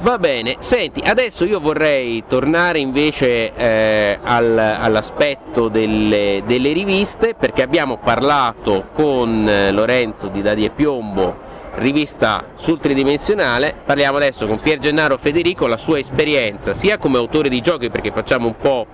[0.00, 7.62] Va bene, senti, adesso io vorrei tornare invece eh, al- all'aspetto delle, delle riviste perché
[7.62, 11.45] abbiamo parlato con eh, Lorenzo di Dadi e Piombo,
[11.76, 17.48] rivista sul tridimensionale, parliamo adesso con Pier Gennaro Federico, la sua esperienza sia come autore
[17.48, 18.86] di giochi perché facciamo un po',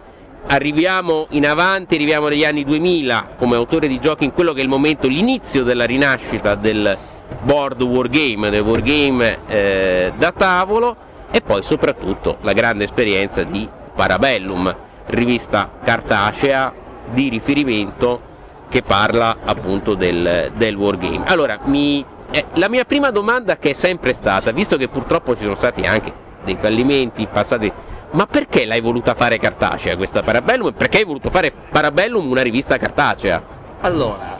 [0.47, 4.63] arriviamo in avanti, arriviamo negli anni 2000 come autore di giochi in quello che è
[4.63, 6.97] il momento, l'inizio della rinascita del
[7.43, 10.97] board wargame, del wargame eh, da tavolo
[11.31, 14.75] e poi soprattutto la grande esperienza di Parabellum,
[15.07, 16.73] rivista cartacea
[17.13, 18.31] di riferimento
[18.69, 21.25] che parla appunto del, del wargame.
[21.27, 25.43] Allora, mi, eh, la mia prima domanda che è sempre stata, visto che purtroppo ci
[25.43, 26.13] sono stati anche
[26.45, 27.71] dei fallimenti passati,
[28.13, 32.43] ma perché l'hai voluta fare cartacea questa Parabellum e perché hai voluto fare Parabellum una
[32.43, 33.43] rivista cartacea?
[33.83, 34.37] Allora,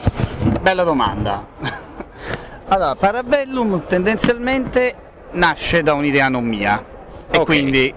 [0.61, 1.45] bella domanda.
[2.69, 4.95] Allora, Parabellum tendenzialmente
[5.31, 6.83] nasce da un'idea non mia.
[7.29, 7.45] E Ok.
[7.45, 7.93] quindi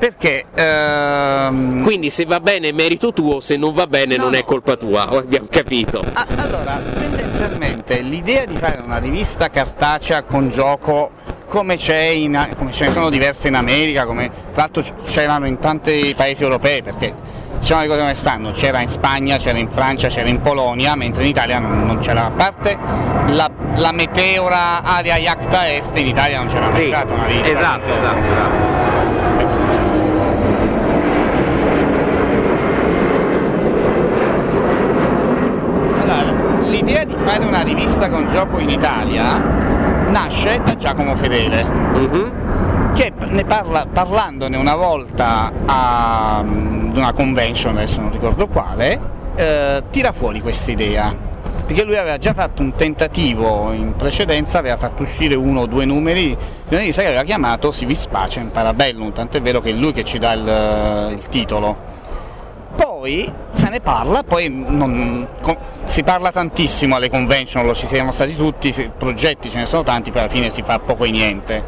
[0.00, 4.32] perché ehm, Quindi se va bene è merito tuo, se non va bene No, non
[4.32, 4.38] no.
[4.38, 6.02] è colpa tua, abbiamo capito.
[6.14, 11.10] Ah, allora, tendenzialmente l'idea di fare una rivista cartacea con gioco
[11.48, 15.58] come, c'è in, come ce ne sono diverse in America, come tra l'altro c'erano in
[15.58, 17.12] tanti paesi europei, perché
[17.58, 21.24] diciamo le cose come stanno, c'era in Spagna, c'era in Francia, c'era in Polonia, mentre
[21.24, 22.78] in Italia non, non c'era, a parte
[23.26, 27.50] la, la meteora area Iacta Est, in Italia non c'era mai stata una rivista.
[27.52, 29.68] esatto, esatto, esatto.
[36.02, 39.38] Allora, l'idea di fare una rivista con gioco in Italia
[40.08, 42.92] nasce da Giacomo Fedele, Mhm.
[42.94, 48.98] che ne parla, parlandone una volta a, ad una convention, adesso non ricordo quale,
[49.36, 51.28] eh, tira fuori questa idea.
[51.66, 55.84] Perché lui aveva già fatto un tentativo in precedenza, aveva fatto uscire uno o due
[55.84, 56.36] numeri di
[56.70, 60.02] una rivista che aveva chiamato Si vis pacem parabellum, tant'è vero che è lui che
[60.02, 61.89] ci dà il, il titolo.
[62.74, 65.28] Poi se ne parla, poi non,
[65.84, 70.10] si parla tantissimo alle convention, lo ci siamo stati tutti, progetti ce ne sono tanti,
[70.10, 71.64] poi alla fine si fa poco e niente.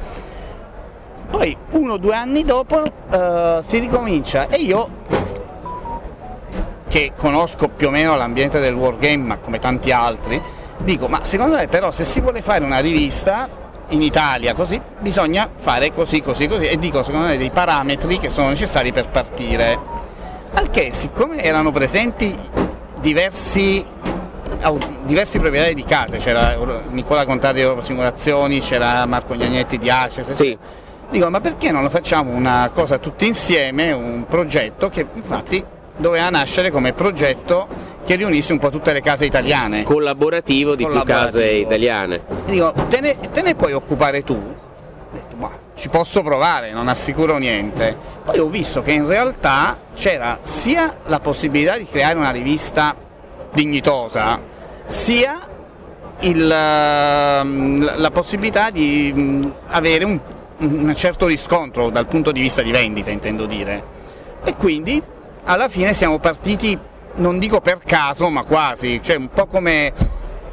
[1.30, 4.88] Poi uno o due anni dopo uh, si ricomincia e io
[6.88, 10.40] che conosco più o meno l'ambiente del wargame, ma come tanti altri,
[10.82, 13.48] dico, ma secondo me però se si vuole fare una rivista
[13.88, 18.30] in Italia così, bisogna fare così, così, così, e dico secondo me dei parametri che
[18.30, 20.00] sono necessari per partire.
[20.54, 22.38] Al che, siccome erano presenti
[23.00, 23.84] diversi,
[25.04, 26.56] diversi proprietari di case, c'era
[26.90, 30.56] Nicola Contari di Europa Simulazioni, c'era Marco Gnagnetti di Ace, sì.
[31.10, 35.64] dico ma perché non lo facciamo una cosa tutti insieme, un progetto che infatti
[35.96, 37.66] doveva nascere come progetto
[38.04, 39.84] che riunisse un po' tutte le case italiane.
[39.84, 41.28] Collaborativo di Collaborativo.
[41.30, 42.22] più case italiane.
[42.46, 44.61] Dico, te ne, te ne puoi occupare tu?
[45.82, 47.96] Ci posso provare, non assicuro niente.
[48.24, 52.94] Poi ho visto che in realtà c'era sia la possibilità di creare una rivista
[53.52, 54.40] dignitosa,
[54.84, 55.40] sia
[56.20, 60.20] il, ehm, la possibilità di mm, avere un,
[60.58, 63.82] un certo riscontro dal punto di vista di vendita, intendo dire.
[64.44, 65.02] E quindi
[65.46, 66.78] alla fine siamo partiti,
[67.14, 69.92] non dico per caso, ma quasi, cioè un po' come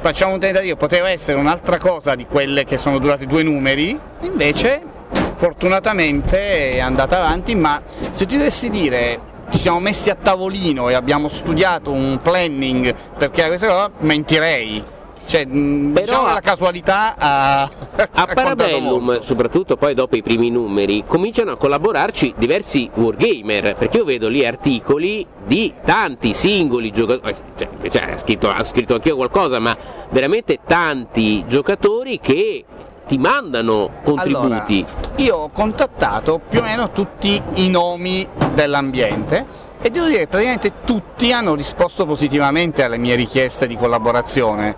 [0.00, 4.98] facciamo un tentativo, poteva essere un'altra cosa di quelle che sono durate due numeri, invece
[5.40, 10.94] fortunatamente è andata avanti, ma se ti dovessi dire ci siamo messi a tavolino e
[10.94, 14.84] abbiamo studiato un planning perché questa cosa, mentirei.
[15.24, 17.62] Cioè, Però diciamo la casualità ha,
[18.12, 24.04] a Parabellum, soprattutto poi dopo i primi numeri, cominciano a collaborarci diversi wargamer, perché io
[24.04, 29.58] vedo lì articoli di tanti singoli giocatori, cioè, cioè, ha, scritto, ha scritto anch'io qualcosa,
[29.58, 29.74] ma
[30.10, 32.64] veramente tanti giocatori che
[33.10, 34.86] ti mandano contributi.
[34.86, 39.44] Allora, io ho contattato più o meno tutti i nomi dell'ambiente
[39.82, 44.76] e devo dire che praticamente tutti hanno risposto positivamente alle mie richieste di collaborazione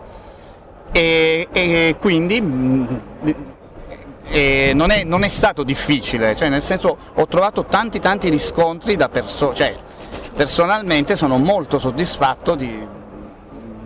[0.93, 2.85] e, e quindi mm,
[4.31, 8.97] e non, è, non, è, stato difficile, cioè nel senso ho trovato tanti tanti riscontri
[8.97, 9.77] da persone, cioè
[10.35, 12.89] personalmente sono molto soddisfatto di,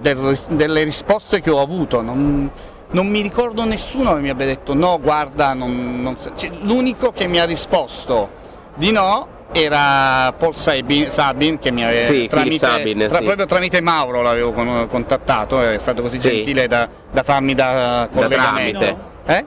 [0.00, 2.48] del, delle risposte che ho avuto, non,
[2.90, 7.27] non, mi ricordo nessuno che mi abbia detto no guarda, non, non, cioè, l'unico che
[7.27, 8.29] mi ha risposto
[8.75, 13.25] di no era Paul Sabin, Sabin che mi aveva sì, tramite, Sabin, tra, sì.
[13.25, 14.53] proprio tramite Mauro l'avevo
[14.87, 16.31] contattato, è stato così sì.
[16.31, 18.99] gentile da, da, farmi da collegamento.
[19.25, 19.44] Da eh?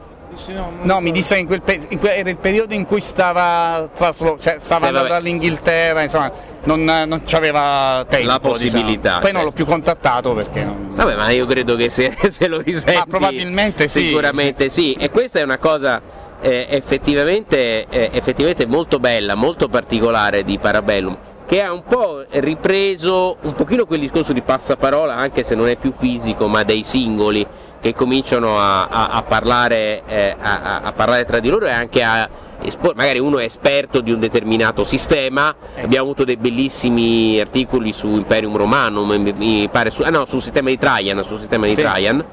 [0.48, 4.38] No, no, mi disse in quel, in quel, era il periodo in cui stava, traslo,
[4.40, 6.32] cioè stava andando dall'Inghilterra, insomma,
[6.64, 8.28] non, non c'aveva tempo.
[8.28, 9.00] La possibilità.
[9.00, 9.20] Diciamo.
[9.22, 10.64] Poi non l'ho più contattato perché.
[10.64, 10.94] Non...
[10.94, 12.96] Vabbè, ma io credo che se, se lo risenti.
[12.96, 14.06] Ma probabilmente sì.
[14.06, 14.94] Sicuramente sì.
[14.94, 16.00] E questa è una cosa
[16.42, 21.18] eh, effettivamente, eh, effettivamente molto bella, molto particolare di Parabellum
[21.50, 25.78] che ha un po' ripreso un pochino quel discorso di passaparola, anche se non è
[25.78, 27.44] più fisico, ma dei singoli
[27.80, 32.28] che cominciano a, a, a, parlare, eh, a, parlare, tra di loro e anche a
[32.62, 35.84] esporre, magari uno è esperto di un determinato sistema, eh.
[35.84, 40.70] abbiamo avuto dei bellissimi articoli su Imperium Romanum, mi pare su, ah no, sul sistema
[40.70, 41.82] di Trajan, sul sistema di sì.
[41.82, 42.26] Trajan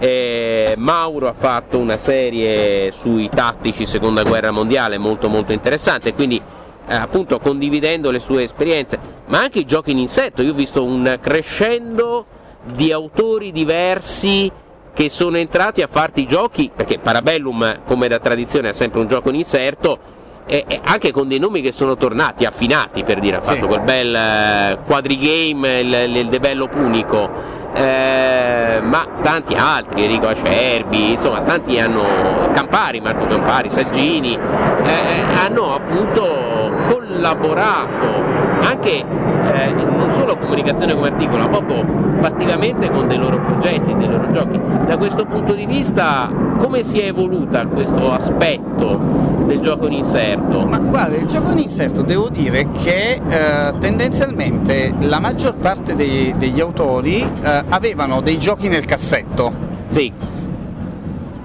[0.00, 6.40] eh, Mauro ha fatto una serie sui tattici seconda guerra mondiale molto molto interessante, quindi
[6.86, 10.82] eh, appunto condividendo le sue esperienze, ma anche i giochi in insetto, io ho visto
[10.82, 12.24] un crescendo
[12.64, 14.50] di autori diversi
[14.92, 19.06] che sono entrati a farti i giochi, perché Parabellum come da tradizione è sempre un
[19.06, 23.36] gioco in inserto, e, e anche con dei nomi che sono tornati affinati per dire,
[23.36, 23.66] ha fatto sì.
[23.66, 31.40] quel bel eh, quadrigame, il, il develop unico eh, ma tanti altri, Enrico Acerbi, insomma
[31.42, 40.94] tanti hanno, Campari, Marco Campari, Saggini, eh, hanno appunto collaborato anche eh, non solo comunicazione
[40.94, 41.84] come articolo, ma proprio
[42.20, 44.60] fattivamente con dei loro progetti, dei loro giochi.
[44.86, 48.98] Da questo punto di vista come si è evoluta questo aspetto
[49.46, 50.66] del gioco in inserto?
[50.66, 56.34] Ma guarda, il gioco in inserto devo dire che eh, tendenzialmente la maggior parte dei,
[56.36, 59.52] degli autori eh, avevano dei giochi nel cassetto.
[59.90, 60.12] Sì.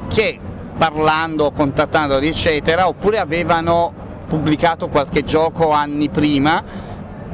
[0.08, 0.40] Che
[0.78, 3.94] parlando, contattando eccetera, oppure avevano
[4.28, 6.62] pubblicato qualche gioco anni prima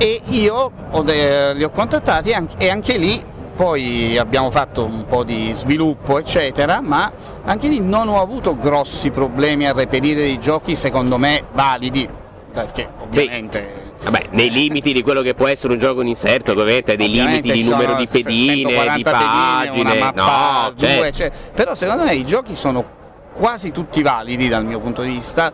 [0.01, 3.23] e io ho de- li ho contattati e anche lì
[3.55, 7.11] poi abbiamo fatto un po' di sviluppo eccetera, ma
[7.43, 12.09] anche lì non ho avuto grossi problemi a reperire dei giochi secondo me validi,
[12.51, 13.73] perché ovviamente...
[13.75, 17.07] Sì Vabbè, nei limiti di quello che può essere un gioco in inserto, ovviamente, dei
[17.07, 19.99] limiti di numero di pedine, di 140 pedine, una pagine.
[19.99, 22.83] mappa, no, due, cioè, cioè, però secondo me i giochi sono
[23.31, 25.53] quasi tutti validi dal mio punto di vista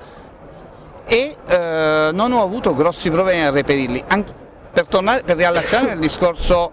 [1.08, 4.04] e eh, non ho avuto grossi problemi a reperirli.
[4.08, 4.34] Anche
[4.72, 6.72] per, tornare, per riallacciare nel discorso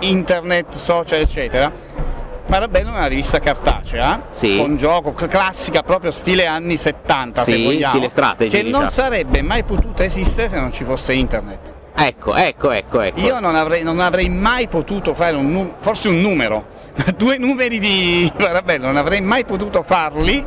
[0.00, 1.70] internet, social, eccetera,
[2.46, 4.56] Marabello è una rivista cartacea, Sì.
[4.56, 8.88] con gioco cl- classica proprio stile anni 70 se Sì, vogliamo, stile strategy, che non
[8.90, 11.74] sarebbe mai potuta esistere se non ci fosse internet.
[11.94, 13.20] ecco, ecco, ecco, ecco.
[13.20, 16.66] Io non avrei, non avrei mai potuto fare un numero, forse un numero,
[17.18, 20.46] due numeri di Marabello, non avrei mai potuto farli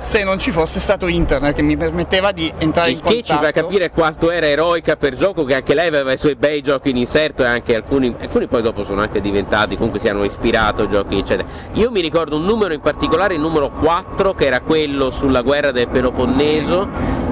[0.00, 3.22] se non ci fosse stato internet che mi permetteva di entrare Il in che ci
[3.34, 3.44] contatto.
[3.44, 6.88] fa capire quanto era eroica per gioco, che anche lei aveva i suoi bei giochi
[6.88, 10.88] in inserto e anche alcuni, alcuni poi dopo sono anche diventati, comunque si hanno ispirato
[10.88, 11.46] giochi eccetera.
[11.74, 15.70] Io mi ricordo un numero in particolare, il numero 4, che era quello sulla guerra
[15.70, 16.88] del Peloponneso,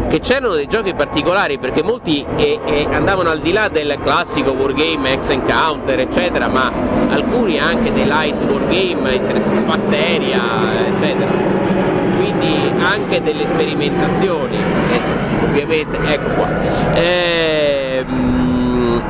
[0.08, 4.52] che c'erano dei giochi particolari perché molti eh, eh, andavano al di là del classico
[4.52, 6.70] wargame ex encounter eccetera, ma
[7.08, 11.67] alcuni anche dei light wargame, interesse Bacteria eccetera
[12.18, 14.58] quindi anche delle sperimentazioni.
[14.58, 15.14] Adesso
[15.44, 16.48] ovviamente ecco qua.
[16.94, 18.38] Ehm,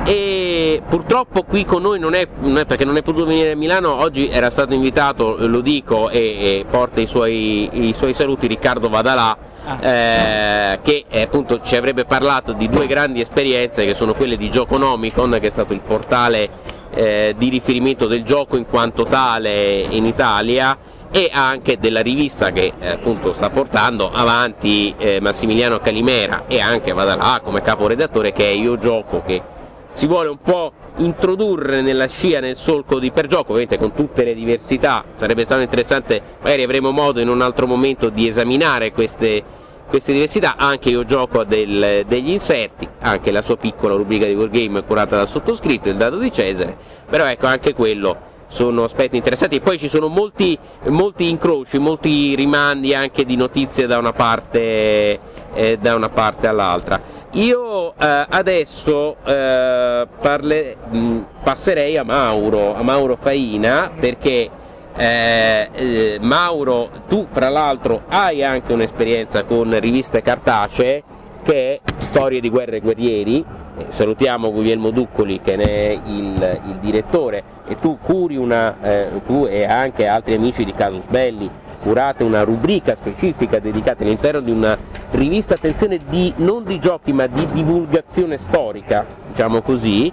[0.05, 3.57] e purtroppo qui con noi non è, non è- perché non è potuto venire a
[3.57, 8.47] Milano oggi era stato invitato lo dico e, e porta i suoi, i suoi saluti
[8.47, 9.37] Riccardo Vadalà
[9.81, 14.49] eh, che eh, appunto ci avrebbe parlato di due grandi esperienze che sono quelle di
[14.49, 16.49] Gioconomicon che è stato il portale
[16.95, 20.77] eh, di riferimento del gioco in quanto tale in Italia
[21.11, 26.93] e anche della rivista che eh, appunto sta portando avanti eh, Massimiliano Calimera e anche
[26.93, 29.43] Vadalà come caporedattore che è Io Gioco che
[29.91, 34.25] si vuole un po' introdurre nella scia, nel solco di per gioco, ovviamente con tutte
[34.25, 39.43] le diversità, sarebbe stato interessante, magari avremo modo in un altro momento di esaminare queste,
[39.89, 44.85] queste diversità, anche io gioco del- degli inserti, anche la sua piccola rubrica di Wargame
[44.85, 46.77] curata dal sottoscritto, il dado di Cesare,
[47.09, 52.34] però ecco anche quello sono aspetti interessanti e poi ci sono molti, molti incroci, molti
[52.34, 55.20] rimandi anche di notizie da una parte,
[55.55, 57.16] eh, da una parte all'altra.
[57.32, 64.51] Io eh, adesso eh, parle- mh, passerei a Mauro, a Mauro Faina perché
[64.96, 71.05] eh, eh, Mauro, tu fra l'altro hai anche un'esperienza con riviste cartacee
[71.44, 73.44] che è Storie di guerre e guerrieri.
[73.76, 79.21] Eh, salutiamo Guglielmo Duccoli che ne è il, il direttore e tu curi una, eh,
[79.27, 81.51] tu e anche altri amici di Casus Belli
[81.81, 84.77] curate una rubrica specifica dedicata all'interno di una
[85.12, 90.12] rivista, attenzione, di, non di giochi ma di divulgazione storica, diciamo così,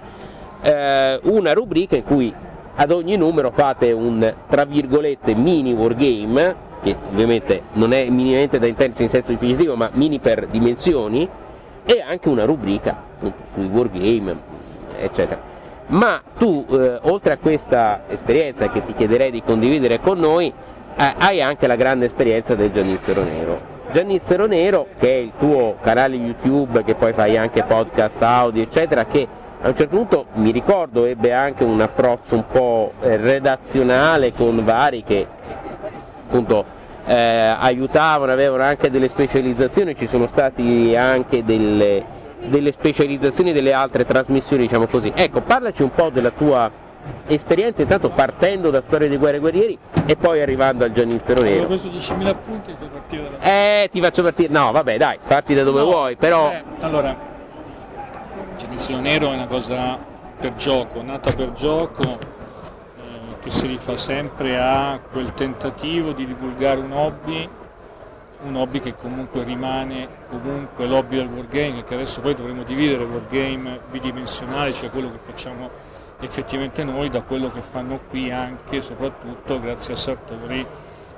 [0.62, 2.32] eh, una rubrica in cui
[2.78, 8.66] ad ogni numero fate un tra virgolette mini wargame, che ovviamente non è minimamente da
[8.66, 11.28] intendersi in senso dispositivo, ma mini per dimensioni,
[11.84, 14.36] e anche una rubrica appunto, sui wargame,
[14.98, 15.55] eccetera.
[15.88, 20.52] Ma tu, eh, oltre a questa esperienza che ti chiederei di condividere con noi,
[20.96, 23.74] eh, hai anche la grande esperienza del Giannizzero Nero.
[23.92, 29.04] Giannizzero Nero, che è il tuo canale YouTube, che poi fai anche podcast audio, eccetera,
[29.04, 29.28] che
[29.60, 34.62] a un certo punto mi ricordo ebbe anche un approccio un po' eh, redazionale con
[34.64, 35.26] vari che
[36.26, 36.64] appunto
[37.06, 42.04] eh, aiutavano, avevano anche delle specializzazioni, ci sono stati anche delle,
[42.48, 45.12] delle specializzazioni delle altre trasmissioni, diciamo così.
[45.14, 46.70] Ecco, parlaci un po' della tua
[47.28, 51.66] esperienza, intanto partendo da Storia di Guerre e Guerrieri e poi arrivando al Giannizzero Nero.
[51.66, 54.48] preso 10.000 punti e fai partire dalla Eh, ti faccio partire.
[54.52, 56.50] No, vabbè, dai, parti da dove No, vuoi, però.
[56.50, 57.16] eh, allora,
[58.56, 59.98] Genizio Nero è una cosa
[60.38, 66.80] per gioco, nata per gioco, eh, che si rifà sempre a quel tentativo di divulgare
[66.80, 67.48] un hobby,
[68.46, 73.80] un hobby che comunque rimane comunque l'hobby del wargame, che adesso poi dovremo dividere wargame
[73.90, 75.70] bidimensionale, cioè quello che facciamo
[76.20, 80.66] effettivamente noi, da quello che fanno qui anche, soprattutto grazie a Sartori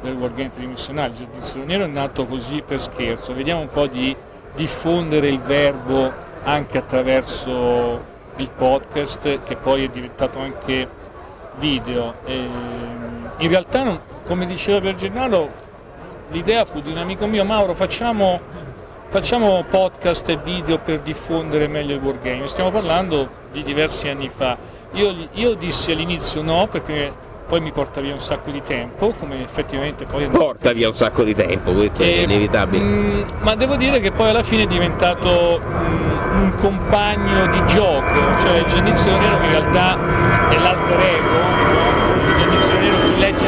[0.00, 1.10] del wargame tridimensionale.
[1.10, 4.16] Il Giudizio Nero è nato così per scherzo, vediamo un po' di
[4.54, 6.12] diffondere il verbo
[6.42, 8.04] anche attraverso
[8.36, 10.88] il podcast che poi è diventato anche
[11.58, 12.14] video.
[12.24, 15.66] Ehm, in realtà, come diceva Bergenaro,
[16.30, 18.40] l'idea fu di un amico mio, Mauro, facciamo,
[19.08, 22.46] facciamo podcast e video per diffondere meglio il wargame.
[22.48, 24.56] Stiamo parlando di diversi anni fa.
[24.92, 29.42] Io, io dissi all'inizio no perché poi mi porta via un sacco di tempo, come
[29.42, 32.84] effettivamente poi è Porta via un sacco di tempo, questo è e, inevitabile.
[32.84, 38.36] mm, ma devo dire che poi alla fine è diventato mm, un compagno di gioco,
[38.42, 42.28] cioè il Genizio Nero in realtà è l'alter ego, no?
[42.28, 43.46] il Genizio Nero chi legge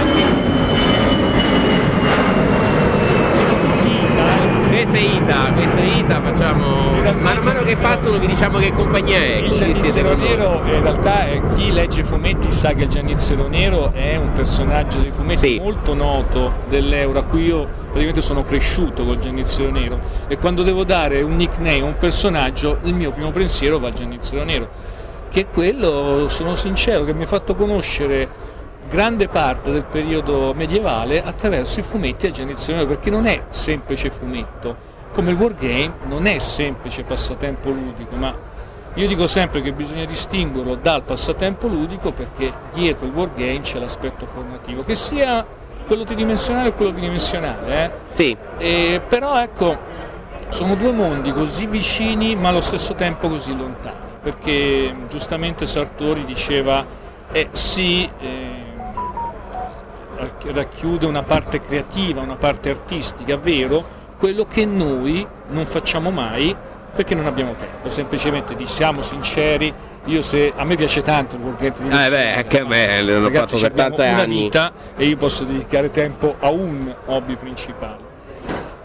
[3.32, 4.79] siete tutti Ita, eh?
[4.90, 6.90] Questa è Ita, questa è Ita, facciamo.
[7.20, 9.36] Man mano che passano vi diciamo che compagnia è?
[9.36, 10.16] Il Giannizzero?
[10.16, 14.98] Nero in realtà è, chi legge fumetti sa che il Giannizzero Nero è un personaggio
[14.98, 15.58] dei fumetti Sì.
[15.60, 20.82] molto noto dell'Euro a cui io praticamente sono cresciuto col Giannizzero Nero e quando devo
[20.82, 24.68] dare un nickname a un personaggio il mio primo pensiero va al Giannizzero Nero
[25.30, 28.28] che è quello, sono sincero, che mi ha fatto conoscere
[28.90, 34.76] grande parte del periodo medievale attraverso i fumetti Giannizzero Nero perché non è semplice fumetto
[35.12, 38.50] come il wargame non è semplice passatempo ludico ma
[38.94, 44.26] io dico sempre che bisogna distinguerlo dal passatempo ludico perché dietro il wargame c'è l'aspetto
[44.26, 45.46] formativo, che sia
[45.86, 47.90] quello tridimensionale o quello bidimensionale, eh?
[48.14, 49.78] Sì, E però ecco,
[50.48, 56.84] sono due mondi così vicini ma allo stesso tempo così lontani, perché giustamente Sartori diceva,
[57.30, 58.59] eh sì, eh,
[60.52, 63.84] racchiude una parte creativa, una parte artistica, vero,
[64.18, 66.54] quello che noi non facciamo mai
[66.92, 69.72] perché non abbiamo tempo, semplicemente diciamo sinceri,
[70.06, 73.58] io se a me piace tanto il workgame di Eh beh, a me, l'ho fatto
[73.58, 74.42] per tanti una anni.
[74.42, 78.08] vita e io posso dedicare tempo a un hobby principale.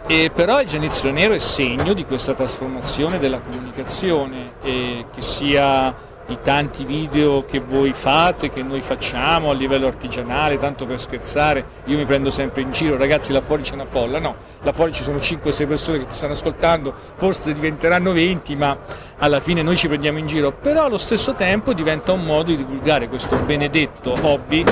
[0.08, 5.94] E però il Gianizio Nero è segno di questa trasformazione della comunicazione, che sia
[6.28, 11.66] i tanti video che voi fate, che noi facciamo a livello artigianale, tanto per scherzare,
[11.86, 14.92] io mi prendo sempre in giro, ragazzi là fuori c'è una folla, no, là fuori
[14.92, 18.78] ci sono 5-6 persone che ti stanno ascoltando, forse diventeranno 20, ma
[19.18, 22.58] alla fine noi ci prendiamo in giro, però allo stesso tempo diventa un modo di
[22.58, 24.64] divulgare questo benedetto hobby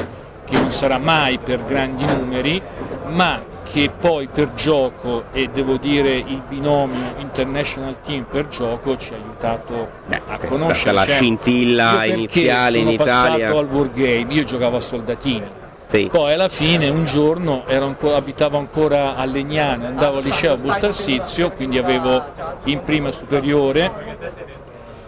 [0.46, 2.62] che non sarà mai per grandi numeri,
[3.10, 9.14] ma che poi per gioco e devo dire il binomio International Team per gioco ci
[9.14, 13.50] ha aiutato Beh, a conoscere la cioè, scintilla io iniziale in Italia.
[13.50, 15.44] al wargame, io giocavo a soldatini,
[15.88, 16.08] Sì.
[16.12, 20.58] poi alla fine un giorno ero ancora- abitavo ancora a Legnano, andavo al liceo a
[20.58, 22.24] Bustarsizio, quindi avevo
[22.66, 23.92] in prima superiore,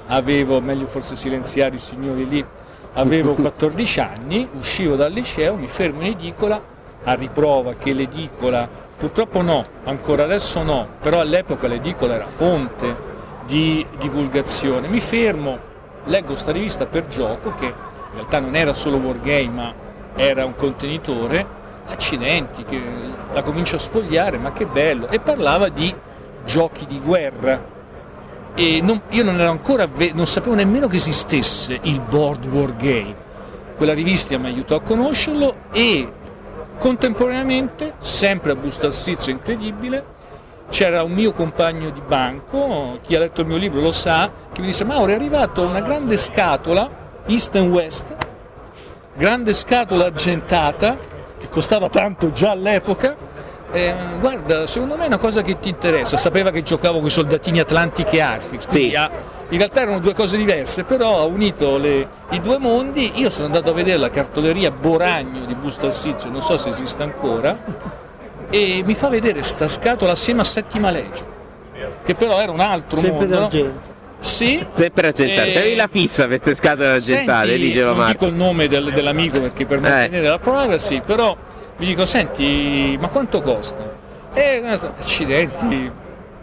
[0.07, 2.43] avevo, meglio forse silenziare i signori lì,
[2.93, 6.73] avevo 14 anni, uscivo dal liceo, mi fermo in edicola,
[7.05, 13.13] a riprova che l'edicola, purtroppo no, ancora adesso no, però all'epoca l'edicola era fonte
[13.45, 15.57] di divulgazione, mi fermo,
[16.05, 17.73] leggo sta rivista per gioco che in
[18.13, 19.73] realtà non era solo wargame ma
[20.15, 21.45] era un contenitore,
[21.87, 22.81] accidenti, che
[23.33, 25.93] la comincio a sfogliare, ma che bello, e parlava di
[26.45, 27.73] giochi di guerra.
[28.55, 33.23] E non- io non ero ancora, non sapevo nemmeno che esistesse il board war game.
[33.75, 36.09] Quella rivista mi aiutò a conoscerlo e
[36.77, 40.13] contemporaneamente, sempre a Bustarsizio incredibile,
[40.69, 44.61] c'era un mio compagno di banco, chi ha letto il mio libro lo sa, che
[44.61, 46.89] mi disse Mauro è arrivata una grande scatola,
[47.27, 48.15] East and West,
[49.15, 50.97] grande scatola argentata,
[51.37, 53.15] che costava tanto già all'epoca,
[53.71, 57.11] eh, guarda, secondo me è una cosa che ti interessa, sapeva che giocavo con i
[57.11, 58.95] soldatini Atlantic e Arfix, quindi Sì.
[58.95, 59.09] ha-
[59.49, 63.45] in realtà erano due cose diverse, però ha unito le- i due mondi, io sono
[63.45, 67.57] andato a vedere la cartoleria Boragno di Bustarsizio, non so se esiste ancora,
[68.49, 71.23] e mi fa vedere sta scatola assieme a Settima Legge,
[72.03, 73.39] che però era un altro Sempre mondo.
[73.39, 73.93] d'argento.
[74.19, 75.49] Sì, Sempre argentate.
[75.49, 78.11] Eh, C'avevi la fissa per queste scatole argentate, diceva non Marco.
[78.13, 79.81] dico il nome del- dell'amico perché per Eh.
[79.81, 81.35] mantenere la privacy, però
[81.77, 83.93] mi dico, senti, ma quanto costa?
[84.33, 85.91] Eh, accidenti,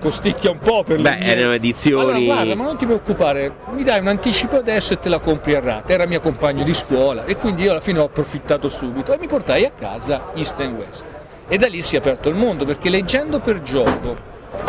[0.03, 3.85] costicchia un po' per le Beh, erano edizioni- Allora guarda, ma non ti preoccupare, mi
[3.85, 5.93] dai un anticipo adesso e te la compri a rate.
[5.93, 9.29] Era mio compagno di scuola e quindi io alla fine ho approfittato subito e mi
[9.29, 11.05] portai a casa East and West.
[11.47, 14.17] E da lì si è aperto il mondo perché leggendo per gioco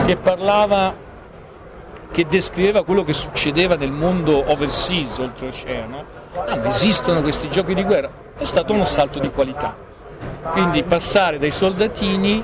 [0.05, 0.95] che parlava
[2.11, 6.05] che descriveva quello che succedeva nel mondo overseas, oltreoceano,
[6.45, 9.75] ah ma esistono questi giochi di guerra, è stato uno salto di qualità.
[10.51, 12.43] Quindi passare dai soldatini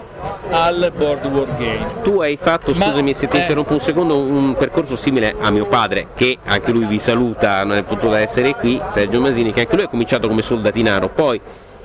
[0.52, 2.02] al board war game.
[2.02, 3.42] Tu hai fatto, Ma- scusami se ti eh.
[3.42, 7.78] interrompo un secondo, un percorso simile a mio padre, che anche lui vi saluta, non
[7.78, 11.40] è potuto essere qui, Sergio Masini, che anche lui ha cominciato come soldatinaro, poi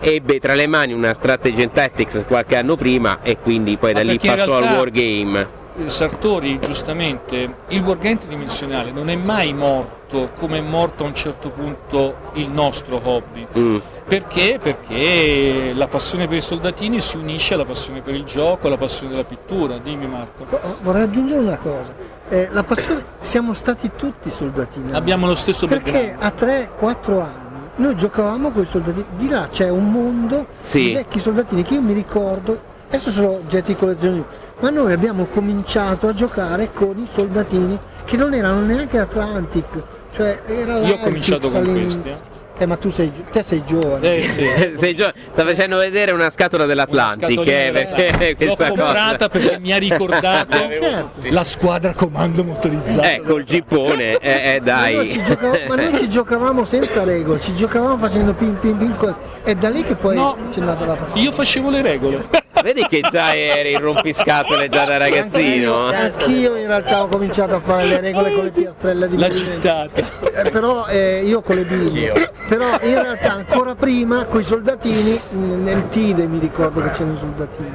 [0.04, 4.02] ebbe tra le mani una Strategy and Tactics qualche anno prima e quindi poi da
[4.02, 5.62] lì perché passò al wargame.
[5.86, 11.50] Sartori giustamente, il wargame tridimensionale non è mai morto come è morto a un certo
[11.50, 13.44] punto il nostro hobby.
[13.58, 13.76] Mm.
[14.06, 14.58] Perché?
[14.62, 19.12] Perché la passione per i soldatini si unisce alla passione per il gioco, alla passione
[19.12, 19.78] della pittura.
[19.78, 20.44] Dimmi Marco.
[20.48, 21.92] Vo- Vorrei aggiungere una cosa.
[22.28, 24.92] Eh, la passione, siamo stati tutti soldatini.
[24.92, 26.22] Abbiamo lo stesso Perché background.
[26.22, 27.43] a 3-4 anni
[27.76, 29.06] noi giocavamo con i soldatini.
[29.16, 30.84] Di là c'è un mondo Sì.
[30.84, 34.24] di vecchi soldatini che io mi ricordo, adesso sono oggetti collezioni,
[34.60, 39.66] ma noi abbiamo cominciato a giocare con i soldatini che non erano neanche Atlantic.
[40.12, 42.08] Cioè era Io ho cominciato con questi.
[42.08, 42.32] eh.
[42.56, 44.18] Eh, ma tu sei, te sei giovane.
[44.18, 44.48] Eh sì.
[44.76, 49.28] Sei gio- sta facendo vedere una scatola dell'Atlantic, eh, L'ho comprata cosa.
[49.28, 51.20] perché mi ha ricordato Eh, certo.
[51.30, 53.10] la squadra comando motorizzata.
[53.10, 55.10] Eh, col gippone, eh, eh, Ma noi, dai.
[55.10, 58.94] ci giocavamo, ma noi ci giocavamo senza regole, ci giocavamo facendo pin pin pin.
[58.94, 60.36] con- È da lì che poi No.
[60.50, 61.22] c'è nata la passione.
[61.22, 62.24] Io facevo le regole.
[62.64, 65.88] Vedi che già eri il rompiscatole già da ragazzino?
[65.88, 69.28] Anch'io in realtà ho cominciato a fare le regole con le piastrelle di La.
[69.28, 72.32] Eh, però eh, io con le bimbe.
[72.48, 77.18] Però in realtà ancora prima con i soldatini, nel TIDE mi ricordo che c'erano i
[77.18, 77.72] soldatini.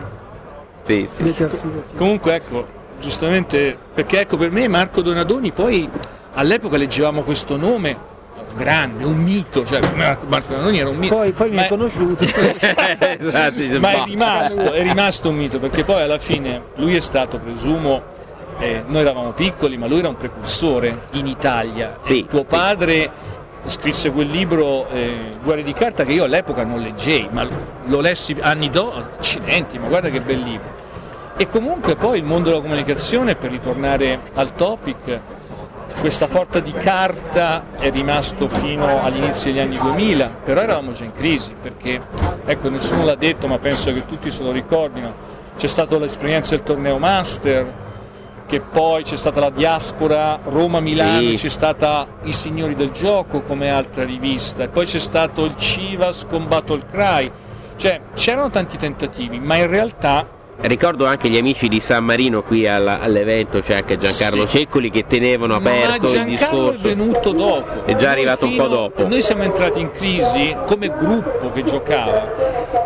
[0.79, 1.35] Sì, sì.
[1.95, 2.65] Comunque ecco,
[2.99, 5.87] giustamente, perché ecco per me Marco Donadoni poi
[6.33, 7.95] all'epoca leggevamo questo nome,
[8.55, 11.15] grande, un mito, cioè Marco Marco Donadoni era un mito.
[11.15, 12.25] Poi, poi mi è conosciuto.
[12.25, 14.03] esatto, ma è basta.
[14.05, 18.03] rimasto, è rimasto un mito, perché poi alla fine lui è stato, presumo,
[18.59, 21.99] eh, noi eravamo piccoli, ma lui era un precursore in Italia.
[22.03, 22.45] Sì, Tuo sì.
[22.45, 23.11] padre
[23.65, 27.47] scrisse quel libro eh, Guerre di carta che io all'epoca non leggei, ma
[27.85, 30.77] lo lessi anni dopo, accidenti, ma guarda che bel libro.
[31.37, 35.19] E comunque poi il mondo della comunicazione, per ritornare al topic,
[35.99, 41.11] questa forza di carta è rimasto fino all'inizio degli anni 2000, però eravamo già in
[41.11, 42.01] crisi perché,
[42.45, 45.13] ecco, nessuno l'ha detto, ma penso che tutti se lo ricordino,
[45.57, 47.87] c'è stata l'esperienza del torneo Master,
[48.47, 51.35] che poi c'è stata la diaspora Roma-Milano, Sì.
[51.35, 56.25] c'è stata I Signori del Gioco come altra rivista, e poi c'è stato il Civas
[56.29, 57.29] con Battle Cry,
[57.75, 60.25] cioè c'erano tanti tentativi, ma in realtà
[60.61, 64.57] Ricordo anche gli amici di San Marino qui alla- all'evento, c'è anche Giancarlo Sì.
[64.57, 66.79] Ceccoli che tenevano aperto Ma il Giancarlo è discorso.
[66.81, 67.85] venuto dopo.
[67.85, 69.07] È già arrivato un po' dopo.
[69.07, 72.27] Noi siamo entrati in crisi come gruppo che giocava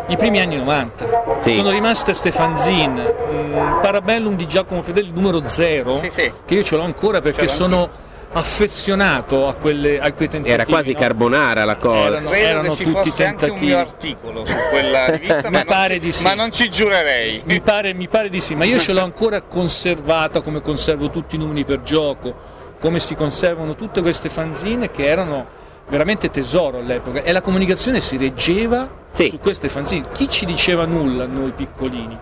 [0.06, 1.38] i primi anni 90.
[1.40, 1.54] Sì.
[1.54, 6.76] Sono rimaste Stefan Zin, mh, Parabellum di Giacomo Fedeli numero 0, Sì, che io ce
[6.76, 7.88] l'ho ancora perché sono
[8.34, 10.50] affezionato a, quelle, a quei tentativi.
[10.52, 10.98] Era quasi no?
[10.98, 12.06] carbonara la cosa.
[12.06, 13.66] Erano- Credo erano che ci tutti fosse anche un tentativi.
[13.66, 16.24] mio articolo su quella rivista, Mi ma, non pare ci, di sì.
[16.24, 17.42] ma non ci giurerei.
[17.44, 21.36] Mi pare, mi pare di sì, ma io ce l'ho ancora conservata come conservo tutti
[21.36, 22.34] i numeri per gioco,
[22.80, 25.46] come si conservano tutte queste fanzine che erano
[25.88, 29.28] veramente tesoro all'epoca e la comunicazione si reggeva Sì.
[29.28, 30.08] su queste fanzine.
[30.12, 32.16] Chi ci diceva nulla a noi piccolini?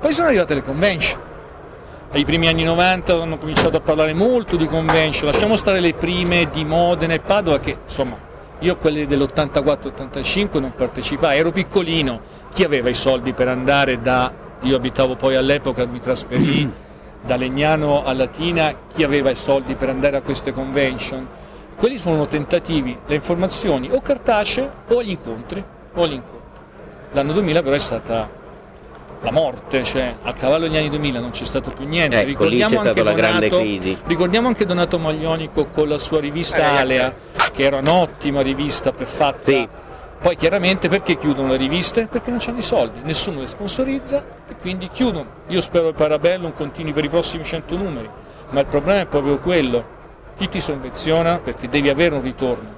[0.00, 1.20] Poi sono arrivate le convention.
[2.10, 6.48] Ai primi anni 90 hanno cominciato a parlare molto di convention, lasciamo stare le prime
[6.50, 8.16] di Modena e Padova che insomma
[8.60, 14.32] io a quelle dell'84-85 non partecipai, ero piccolino, chi aveva i soldi per andare da,
[14.62, 16.72] io abitavo poi all'epoca, mi trasferì
[17.20, 21.28] da Legnano a Latina, chi aveva i soldi per andare a queste convention?
[21.76, 26.38] Quelli furono tentativi, le informazioni o cartacee o agli incontri, o agli incontri.
[27.12, 28.37] L'anno 2000 però è stata
[29.20, 32.20] la morte, cioè a cavallo degli anni 2000 non c'è stato più niente.
[32.20, 33.98] Ecco, lì c'è stata la grande crisi.
[34.06, 37.14] ricordiamo anche Donato Maglionico con la sua rivista Eh, Alea,
[37.52, 39.50] che era un'ottima rivista per fatta.
[39.50, 39.68] Sì.
[40.20, 42.08] Poi chiaramente perché chiudono le riviste?
[42.08, 45.26] Perché non hanno i soldi, nessuno le sponsorizza e quindi chiudono.
[45.48, 48.08] Io spero che Parabellum continui per i prossimi 100 numeri,
[48.50, 49.96] ma il problema è proprio quello.
[50.36, 51.38] Chi ti sovvenziona?
[51.38, 52.76] Perché devi avere un ritorno.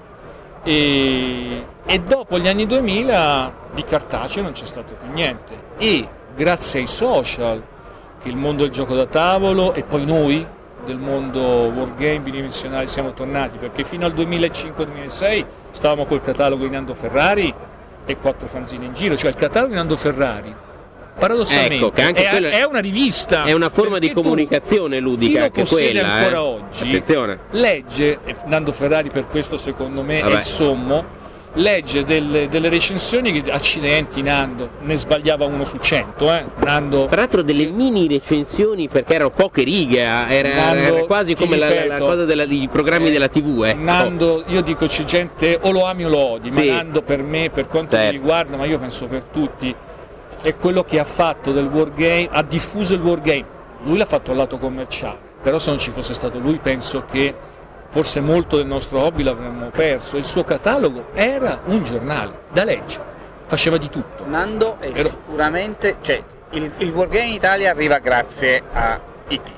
[0.62, 5.58] E, e dopo gli anni 2000 di cartaceo non c'è stato più niente.
[5.78, 7.62] E grazie ai social,
[8.22, 10.46] che il mondo del gioco da tavolo e poi noi
[10.84, 16.94] del mondo wargame bidimensionale siamo tornati, perché fino al 2005-2006 stavamo col catalogo di Nando
[16.94, 17.52] Ferrari
[18.06, 20.54] e quattro fanzine in giro, cioè il catalogo di Nando Ferrari.
[21.18, 23.44] Paradossalmente Ecco, è, è- è una rivista.
[23.44, 26.14] È una forma di perché tu comunicazione ludica, anche quella.
[26.14, 26.38] ancora eh.
[26.38, 27.38] oggi Attenzione.
[27.50, 30.36] legge, Nando Ferrari per questo secondo me è Vabbè.
[30.36, 31.04] il sommo,
[31.54, 36.44] legge delle, delle recensioni che accidenti Nando, ne sbagliava uno su cento, eh?
[36.64, 41.34] Nando Tra l'altro delle mini recensioni perché erano poche righe, eh, era, Nando, era quasi
[41.34, 43.64] come la, la- la ripeto, cosa della- dei programmi eh, della TV.
[43.64, 43.82] Ecco.
[43.82, 46.66] Nando, io dico c'è gente o lo ami o lo odi, Sì.
[46.68, 48.12] ma Nando per me, per quanto Certo.
[48.12, 49.74] mi riguarda, ma io penso per tutti,
[50.42, 53.44] è quello che ha fatto del wargame, ha diffuso il wargame.
[53.84, 57.34] Lui l'ha fatto al lato commerciale, però se non ci fosse stato lui penso che
[57.90, 60.16] forse molto del nostro hobby l'avremmo perso.
[60.16, 63.04] Il suo catalogo era un giornale da leggere,
[63.46, 64.24] faceva di tutto.
[64.26, 69.50] Nando è Ero- sicuramente, cioè il, il Wargame in Italia arriva grazie a IT,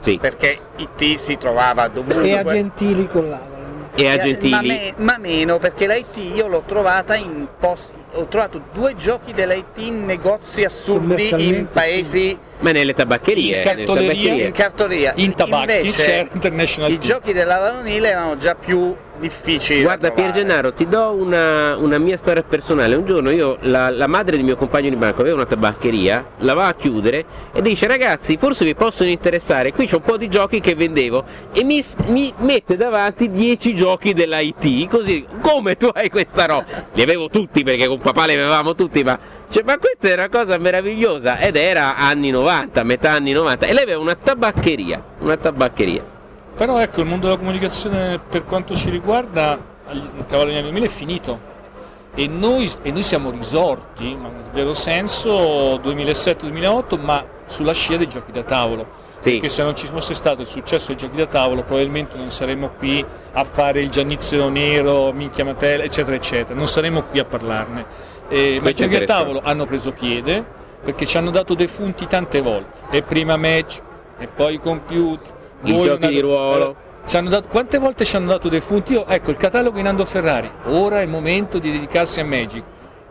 [0.00, 0.18] Sì.
[0.20, 2.28] perché IT si trovava dovunque.
[2.28, 3.88] E a Gentili con l'Avalon.
[3.94, 4.50] E a Gentili.
[4.50, 8.96] Ma, me- ma meno perché la IT io l'ho trovata in posti ho trovato due
[8.96, 13.58] giochi dell'IT in negozi assurdi in paesi Ma nelle tabaccherie.
[13.58, 15.12] In cartoleria, in cartoleria.
[15.16, 17.08] In tabacchi Invece, c'era International I Tea.
[17.08, 19.82] giochi della Vanille erano già più difficili.
[19.82, 20.30] Guarda da Pier.
[20.32, 22.96] Gennaro, ti do una, una mia storia personale.
[22.96, 26.54] Un giorno io, la, la madre di mio compagno di banco aveva una tabaccheria, la
[26.54, 30.28] va a chiudere e dice ragazzi forse vi possono interessare, qui c'è un po' di
[30.28, 36.08] giochi che vendevo e mi, mi mette davanti 10 giochi dell'IT, così come tu hai
[36.08, 36.64] questa roba?
[36.94, 39.18] Li avevo tutti perché con papà li avevamo tutti, ma,
[39.50, 43.72] cioè, ma questa è una cosa meravigliosa ed era anni 90, metà anni 90 e
[43.72, 46.04] lei aveva una tabaccheria, una tabaccheria.
[46.56, 49.58] Però ecco, il mondo della comunicazione per quanto ci riguarda,
[49.92, 51.48] il cavallo degli anni 2000 è finito.
[52.14, 58.08] E noi, e noi siamo risorti, ma nel vero senso, 2007-2008, ma sulla scia dei
[58.08, 59.08] giochi da tavolo.
[59.20, 59.32] Sì.
[59.32, 62.70] Perché se non ci fosse stato il successo dei giochi da tavolo, probabilmente non saremmo
[62.78, 66.54] qui a fare il giannizzero nero, minchia matela, eccetera, eccetera.
[66.54, 67.84] Non saremmo qui a parlarne.
[68.28, 70.42] Eh, ma i giochi da tavolo hanno preso piede
[70.82, 72.80] perché ci hanno dato defunti tante volte.
[72.90, 73.82] E prima match,
[74.18, 75.34] e poi computer.
[75.62, 76.76] I giochi non di ruolo.
[77.04, 78.92] ci hanno dato- quante volte ci hanno dato dei punti?
[78.92, 82.62] Io, ecco il catalogo in Ando Ferrari, ora è il momento di dedicarsi a Magic.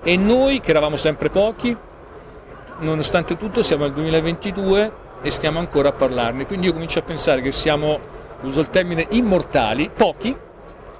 [0.01, 1.77] E noi, che eravamo sempre pochi,
[2.79, 6.45] nonostante tutto siamo al 2022 e stiamo ancora a parlarne.
[6.45, 7.99] Quindi io comincio a pensare che siamo,
[8.41, 10.35] uso il termine, immortali, pochi,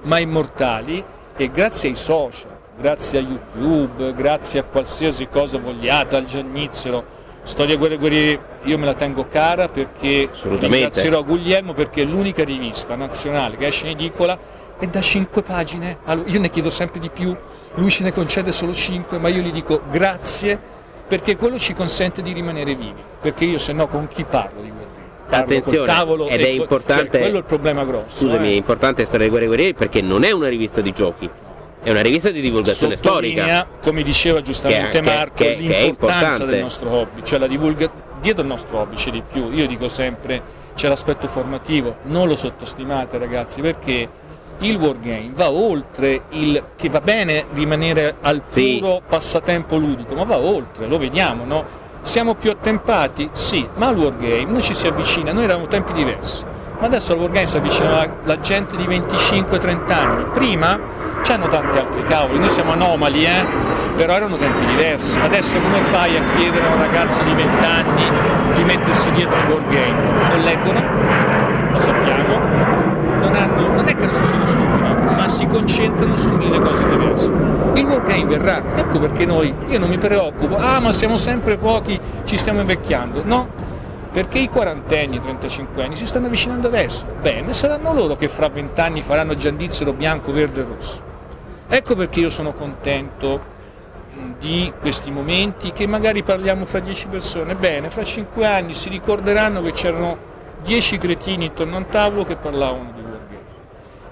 [0.04, 1.04] ma immortali,
[1.36, 7.78] e grazie ai social, grazie a YouTube, grazie a qualsiasi cosa vogliate, al Giannizzero, Storia
[7.78, 13.56] Guerre Guerrieri, io me la tengo cara perché ringrazierò Guglielmo perché è l'unica rivista nazionale
[13.56, 14.38] che esce in edicola
[14.78, 16.00] e da 5 pagine.
[16.26, 17.36] Io ne chiedo sempre di più,
[17.76, 20.78] lui ce ne concede solo 5, ma io gli dico grazie
[21.10, 24.70] perché quello ci consente di rimanere vivi, perché io se no con chi parlo di
[24.70, 28.18] col Attenzione, tavolo ed è col- importante- cioè, quello è il problema grosso.
[28.26, 28.56] Scusami, è eh.
[28.56, 31.30] importante Storia Guerre Guerrieri perché non è una rivista di giochi,
[31.84, 33.68] è una rivista di divulgazione Sottolinea, storica.
[33.84, 36.46] come diceva giustamente Che- che- Marco, che- che è l'importanza importante.
[36.46, 37.92] del nostro hobby, cioè la divulga-
[38.22, 39.52] dietro il nostro hobby c'è di più.
[39.52, 40.42] Io dico sempre
[40.76, 44.08] c'è l'aspetto formativo, non lo sottostimate ragazzi, perché
[44.60, 48.80] il wargame va oltre il che va bene rimanere al Sì.
[48.80, 51.64] puro passatempo ludico, ma va oltre, lo vediamo, no?
[52.02, 53.30] Siamo più attempati?
[53.34, 56.44] Sì, ma al wargame noi ci si avvicina, noi eravamo tempi diversi.
[56.80, 60.24] Ma adesso al wargame si avvicina la, la gente di 25-30 anni.
[60.34, 60.80] Prima
[61.24, 63.46] c'hanno tanti altri cavoli, noi siamo anomali, eh?
[63.96, 65.20] Però erano tempi diversi.
[65.20, 68.12] Adesso come fai a chiedere a un ragazzo di 20 anni
[68.56, 70.30] di mettersi dietro al wargame?
[70.30, 70.84] Non leggono,
[71.72, 72.69] lo sappiamo,
[73.20, 74.82] non, hanno, non è che non sono stupidi,
[75.16, 77.32] ma si concentrano su mille cose diverse.
[77.76, 82.00] Il wargame verrà, ecco perché noi, io non mi preoccupo, ah ma siamo sempre pochi,
[82.24, 83.48] ci stiamo invecchiando, no,
[84.12, 88.50] perché i quarantenni, i 35 anni si stanno avvicinando adesso, bene, saranno loro che fra
[88.50, 91.04] vent'anni faranno giandizzero bianco, verde e rosso.
[91.68, 93.42] Ecco perché io sono contento
[94.12, 98.90] mh, di questi momenti che magari parliamo fra 10 persone, bene, fra 5 anni si
[98.90, 100.18] ricorderanno che c'erano
[100.64, 103.09] 10 cretini intorno a un tavolo che parlavano di.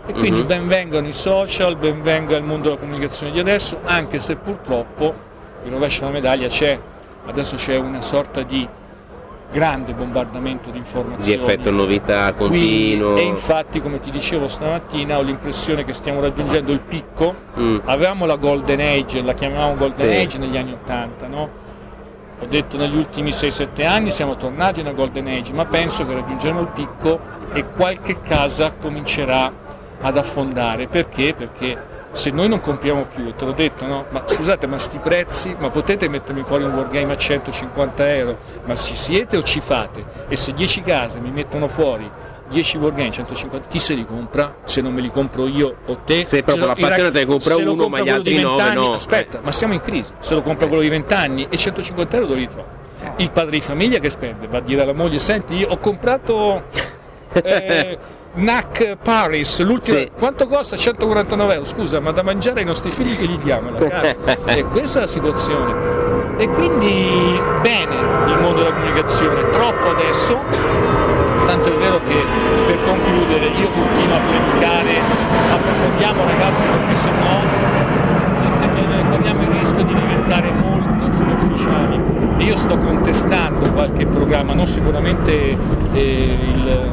[0.09, 0.47] E quindi Mhm.
[0.47, 5.13] benvengano i social, benvenga il mondo della comunicazione di adesso, anche se purtroppo
[5.65, 6.79] il rovescio della medaglia c'è,
[7.25, 8.65] adesso c'è una sorta di
[9.51, 11.41] grande bombardamento di Di informazioni.
[11.43, 13.15] effetto novità Quindi- continuo.
[13.17, 17.35] e infatti, come ti dicevo stamattina, ho l'impressione che stiamo raggiungendo il picco.
[17.59, 17.79] Mm.
[17.85, 20.15] Avevamo la Golden Age, la chiamavamo Golden Sì.
[20.17, 21.49] Age negli anni 80, no?
[22.39, 26.61] Ho detto negli ultimi 6-7 anni siamo tornati una Golden Age, ma penso che raggiungeremo
[26.61, 27.19] il picco
[27.53, 29.51] e qualche casa comincerà
[30.01, 30.87] ad affondare.
[30.87, 31.33] Perché?
[31.33, 34.05] Perché se noi non compriamo più, e te l'ho detto, no?
[34.09, 38.37] Ma scusate, ma sti prezzi, ma potete mettermi fuori un wargame a 150 euro?
[38.65, 40.03] Ma ci siete o ci fate?
[40.27, 42.09] E se 10 case mi mettono fuori
[42.49, 44.55] 10 wargame 150, chi se li compra?
[44.63, 46.23] Se non me li compro io o te?
[46.25, 48.93] Se proprio i rag- ne compra uno, compra ma gli altri nove 20 anni, no.
[48.93, 50.13] Aspetta, ma siamo in crisi.
[50.19, 52.85] Se lo compra quello di 20 anni e 150 euro dove li trovo?
[53.17, 56.63] Il padre di famiglia che spende va a dire alla moglie: Senti, io ho comprato
[57.33, 57.97] eh,
[58.37, 59.97] NAC Paris, l'ultimo.
[59.97, 60.11] Sì.
[60.15, 60.77] Quanto costa?
[60.77, 61.65] 149 euro.
[61.65, 64.37] Scusa, ma da mangiare ai nostri figli che gli diamo la carne?
[64.45, 66.35] e questa è la situazione.
[66.37, 67.95] E quindi bene
[68.27, 70.39] il mondo della comunicazione, troppo adesso,
[71.45, 72.23] tanto è vero che
[72.67, 75.01] per concludere io continuo a predicare,
[75.49, 78.56] approfondiamo ragazzi perché te- te-
[79.09, 81.99] corriamo il rischio di diventare molto superficiali.
[82.37, 85.57] E io sto contestando qualche programma, non sicuramente
[85.93, 86.91] eh, il,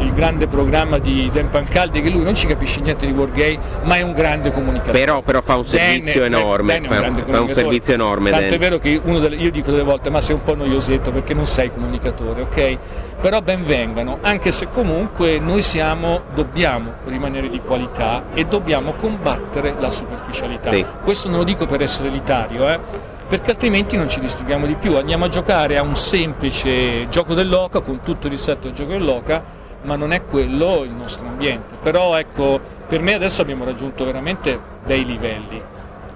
[0.00, 3.96] il grande programma di Dan Pancaldi che lui non ci capisce niente di wargame ma
[3.96, 4.98] è un grande comunicatore.
[4.98, 8.54] Però, però fa un servizio Dan- enorme Dan un fa, un servizio enorme tanto Dan.
[8.54, 11.34] è vero che uno delle- io dico delle volte ma sei un po' noiosetto perché
[11.34, 12.78] non sei comunicatore ok?
[13.20, 19.76] Però ben vengano anche se comunque noi siamo dobbiamo rimanere di qualità e dobbiamo combattere
[19.78, 20.72] la superficialità.
[20.72, 20.84] Sì.
[21.12, 22.80] Questo non lo dico per essere elitario eh
[23.28, 24.94] perché altrimenti non ci distinguiamo di più.
[24.94, 29.42] Andiamo a giocare a un semplice gioco dell'oca, con tutto il rispetto del gioco dell'oca,
[29.84, 31.76] ma non è quello il nostro ambiente.
[31.80, 35.62] Però ecco, per me adesso abbiamo raggiunto veramente dei livelli.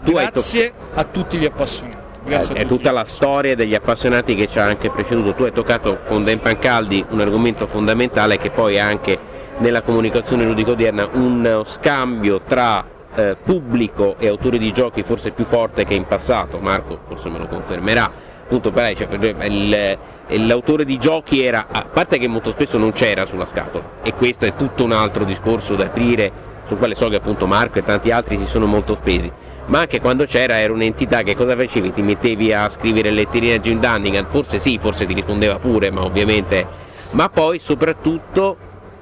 [0.02, 1.96] Grazie a tutti gli appassionati.
[2.22, 5.32] Grazie a è tutta la storia degli appassionati che ci ha anche preceduto.
[5.32, 9.18] Tu hai toccato con Dan Pancaldi un argomento fondamentale che poi anche
[9.58, 15.44] nella comunicazione ludica odierna un scambio tra eh, pubblico e autori di giochi forse più
[15.44, 16.58] forte che in passato.
[16.58, 18.10] Marco forse me lo confermerà.
[18.44, 19.98] Appunto, cioè, per- il-
[20.46, 24.44] l'autore di giochi era, a parte che molto spesso non c'era sulla scatola, e questo
[24.46, 26.30] è tutto un altro discorso da aprire,
[26.64, 29.32] sul quale so che appunto Marco e tanti altri si sono molto spesi
[29.66, 31.92] ma anche quando c'era era un'entità che cosa facevi?
[31.92, 34.26] Ti mettevi a scrivere letterine a Jim Dunnigan?
[34.30, 36.64] Forse sì, forse ti rispondeva pure, ma ovviamente.
[37.10, 38.56] Ma poi soprattutto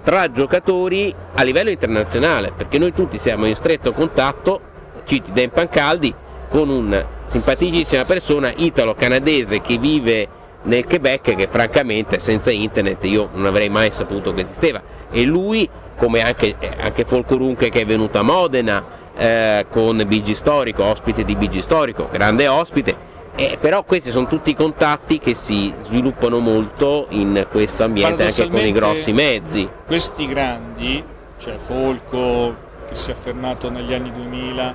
[0.05, 4.61] tra giocatori a livello internazionale, perché noi tutti siamo in stretto contatto,
[5.05, 6.15] citi Dan Pancaldi,
[6.49, 10.29] con un simpaticissima persona italo-canadese che vive
[10.63, 14.83] nel Quebec che francamente senza internet io non avrei mai saputo che esisteva.
[15.11, 18.85] E lui come anche, anche Folco Runche che è venuto a Modena
[19.17, 24.55] eh, con BG Storico, ospite di BG Storico, grande ospite eh, però questi sono tutti
[24.55, 31.03] contatti che si sviluppano molto in questo ambiente anche con i grossi mezzi Questi grandi,
[31.39, 32.55] cioè Folco
[32.89, 34.75] che si è affermato negli anni 2000,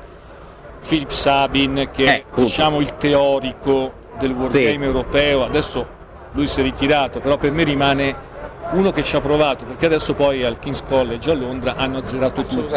[0.88, 4.84] Philip Sabin che Eh, è diciamo il teorico del wargame Sì.
[4.84, 5.88] europeo, adesso
[6.34, 8.16] lui si è ritirato, però per me rimane
[8.72, 12.44] uno che ci ha provato, perché adesso poi al King's College a Londra hanno azzerato
[12.44, 12.76] tutto.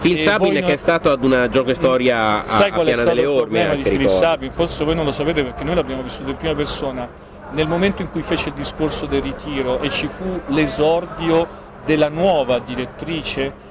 [0.00, 2.70] Phil E Sabin voi che non- è stato ad una gioco e storia a, Sai
[2.70, 4.08] a qual è Piana stato delle il Orme problema di ricordo.
[4.08, 4.50] Sabin?
[4.52, 7.08] Forse voi non lo sapete perché noi l'abbiamo vissuto in prima persona.
[7.52, 11.46] Nel momento in cui fece il discorso del ritiro e ci fu l'esordio
[11.84, 13.68] della nuova direttrice,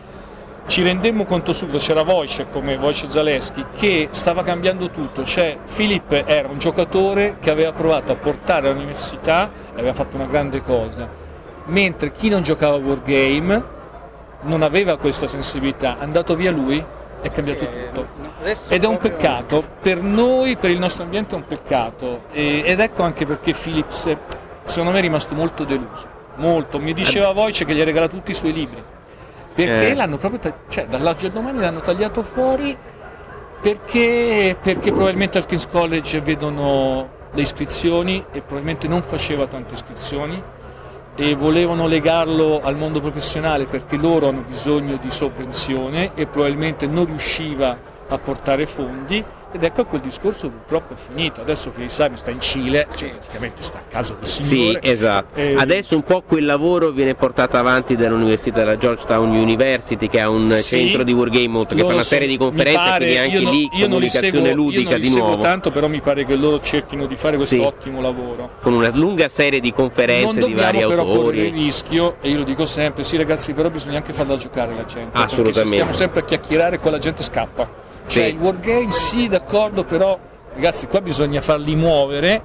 [0.68, 5.24] ci rendemmo conto subito, c'era Wojciech come Wojciech Zaleschi, che stava cambiando tutto.
[5.24, 10.26] Cioè, Filip era un giocatore che aveva provato a portare all'università e aveva fatto una
[10.26, 11.10] grande cosa,
[11.68, 13.78] mentre chi non giocava a Wargame
[14.42, 16.84] non aveva questa sensibilità, è andato via lui
[17.22, 18.08] è cambiato tutto.
[18.70, 22.24] Ed è un peccato, per noi, per il nostro ambiente è un peccato.
[22.32, 24.16] E- ed ecco anche perché Philips,
[24.64, 26.08] secondo me, è rimasto molto deluso.
[26.36, 26.80] Molto.
[26.80, 28.82] Mi diceva Voice che gli ha regalato tutti i suoi libri.
[29.54, 29.96] Perché Eh.
[29.96, 32.78] l'hanno proprio, ta- cioè dall'oggi al domani l'hanno tagliato fuori
[33.62, 40.42] perché, perché probabilmente al King's College vedono le iscrizioni e probabilmente non faceva tante iscrizioni
[41.20, 47.08] e volevano legarlo al mondo professionale perché loro hanno bisogno di sovvenzione e probabilmente non
[47.08, 51.42] riusciva a portare fondi ed ecco quel discorso purtroppo è finito.
[51.42, 54.80] Adesso Philip Simon sta in Cile, cioè praticamente sta a casa del Sì, signore.
[54.84, 55.40] esatto.
[55.40, 60.30] Eh, Adesso un po' quel lavoro viene portato avanti dall'Università della Georgetown University, che ha
[60.30, 60.78] un Sì.
[60.78, 63.52] centro di wargame molto, che fa una serie di conferenze, pare- quindi anche lì non
[63.52, 67.16] li comunicazione seguo- ludica non di nuovo, tanto, però mi pare che loro cerchino di
[67.16, 67.62] fare questo Sì.
[67.62, 68.50] ottimo lavoro.
[68.62, 71.64] con una lunga serie di Non conferenze di dobbiamo vari però correre il autori.
[71.64, 75.10] rischio, e io lo dico sempre, sì ragazzi, però bisogna anche farla giocare la gente.
[75.12, 75.68] Perché Assolutamente.
[75.74, 77.88] stiamo sempre a chiacchierare, qua la gente scappa.
[78.10, 80.18] Cioè il wargame sì, d'accordo, però
[80.54, 82.42] ragazzi qua bisogna farli muovere,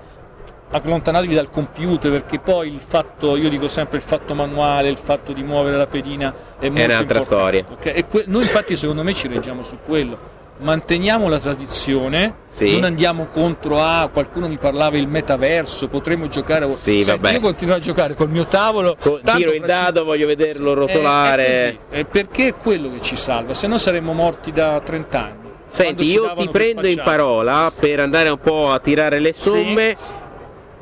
[0.70, 5.32] allontanatevi dal computer, perché poi il fatto, io dico sempre il fatto manuale, il fatto
[5.32, 7.64] di muovere la pedina è molto un'altra importante, storia.
[7.70, 7.86] ok?
[7.86, 10.32] E que- noi infatti secondo me ci reggiamo su quello.
[10.56, 12.72] Manteniamo la tradizione, Sì.
[12.74, 17.32] non andiamo contro a qualcuno mi parlava il metaverso, potremmo giocare a Sì, Senti, vabbè.
[17.34, 21.46] io continuo a giocare col mio tavolo, Co- tiro il faccio- dado, voglio vederlo rotolare.
[21.46, 25.18] è- è è perché è quello che ci salva, se no saremmo morti da 30
[25.20, 25.43] anni.
[25.74, 29.96] Senti, io ti prendo in parola per andare un po' a tirare le somme.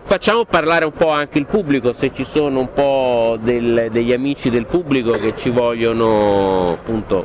[0.02, 4.50] Facciamo parlare un po' anche il pubblico, se ci sono un po' del- degli amici
[4.50, 7.24] del pubblico che ci vogliono appunto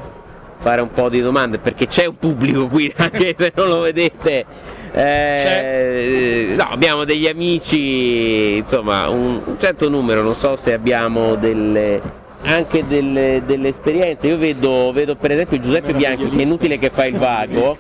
[0.60, 4.46] fare un po' di domande, perché c'è un pubblico qui, anche se non lo vedete.
[4.94, 12.02] Eh, no, abbiamo degli amici, insomma, un, un certo numero, non so se abbiamo delle,
[12.48, 14.28] anche delle, delle esperienze.
[14.28, 17.78] Io vedo, vedo per esempio Giuseppe Bianchi, che è inutile che fa il vago,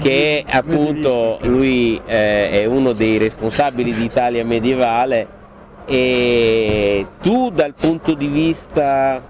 [0.00, 5.26] che appunto lui eh, è uno dei responsabili di Italia medievale
[5.86, 9.22] e tu dal punto di vista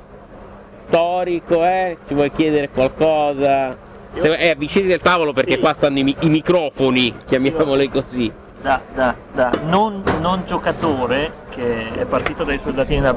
[0.87, 3.77] storico eh, ci vuoi chiedere qualcosa?
[4.17, 5.59] Se, eh, avvicinati al tavolo perché Sì.
[5.59, 8.31] qua stanno i, i microfoni, chiamiamoli così.
[8.65, 13.15] Da, da- da non, non giocatore che è partito dai soldatini da,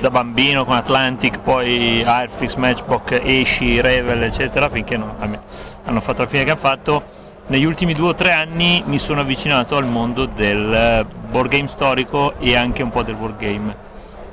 [0.00, 5.14] da, bambino con Atlantic, poi Airfix, Matchbox, Esci, Revel, eccetera, finché non,
[5.84, 7.02] hanno fatto la fine che hanno fatto.
[7.46, 12.34] Negli ultimi due o tre anni mi sono avvicinato al mondo del board game storico
[12.40, 13.86] e anche un po' del wargame.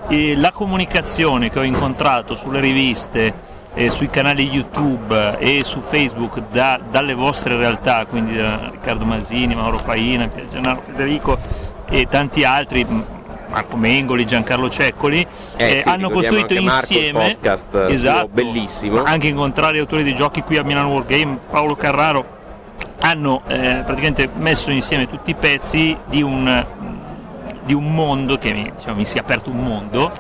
[0.08, 3.34] E la comunicazione che ho incontrato sulle riviste,
[3.76, 9.54] eh, sui canali YouTube e su Facebook da, dalle vostre realtà, quindi da Riccardo Masini,
[9.54, 11.38] Mauro Faina, Gennaro Federico
[11.88, 12.86] e tanti altri,
[13.50, 19.04] Marco Mengoli, Giancarlo Ceccoli, eh, eh, sì, hanno costruito insieme podcast, esatto, bellissimo.
[19.04, 22.34] Anche incontrare autori di giochi qui a Milano Wargame, Paolo Carraro,
[23.00, 26.66] hanno eh, praticamente messo insieme tutti i pezzi di un,
[27.66, 30.12] di un mondo che diciamo, mi si è aperto un mondo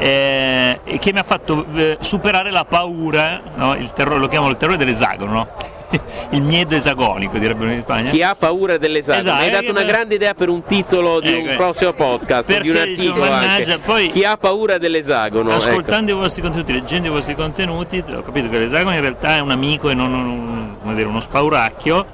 [0.00, 3.76] eh, che mi ha fatto eh, superare la paura, no?
[3.94, 5.48] terrore, lo chiamano il terrore dell'esagono, no?
[6.30, 8.10] il miedo esagonico direbbero in Spagna.
[8.10, 9.28] Chi ha paura dell'esagono?
[9.28, 11.56] Esatto, Mi hai dato eh, una eh, grande idea per un titolo di ecco, un
[11.56, 15.52] prossimo podcast, perché, di un articolo mannaggia, poi- Chi ha paura dell'esagono?
[15.52, 19.40] Ascoltando i vostri contenuti, leggendo i vostri contenuti, ho capito che l'esagono in realtà è
[19.40, 22.06] un amico e non un- uno spauracchio.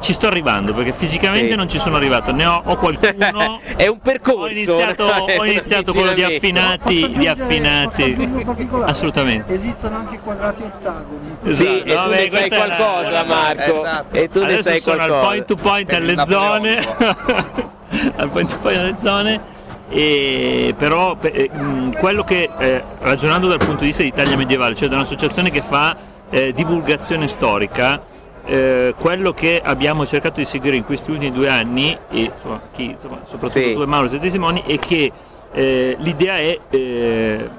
[0.00, 1.56] Ci sto arrivando perché fisicamente Sì.
[1.56, 3.58] non ci sono arrivato, ne ho, ho qualcuno.
[3.76, 4.42] È un percorso.
[4.42, 5.06] Ho iniziato,
[5.38, 8.44] ho iniziato quello di affinati, di affinati.
[8.82, 9.54] Assolutamente.
[9.54, 11.36] Esistono anche quadrati ottagoni.
[11.54, 13.74] Sì, Esatto, e tu vabbè, ne sai questa era- qualcosa, Marco.
[13.80, 14.16] Esatto.
[14.16, 15.18] E tu ne Adesso sai sono qualcosa.
[15.20, 16.76] al point to point Per alle zone,
[18.16, 19.40] al point to point alle zone.
[19.88, 24.36] E però pe- eh, mh, quello che eh, ragionando dal punto di vista di Italia
[24.36, 25.96] medievale, cioè da un'associazione che fa
[26.30, 28.00] eh, divulgazione storica,
[28.46, 32.84] eh, quello che abbiamo cercato di seguire in questi ultimi due anni, e insomma, chi,
[32.90, 33.72] insomma, soprattutto Sì.
[33.72, 35.12] tu e Mauro siete testimoni, è che
[35.52, 37.50] eh, l'idea è eh,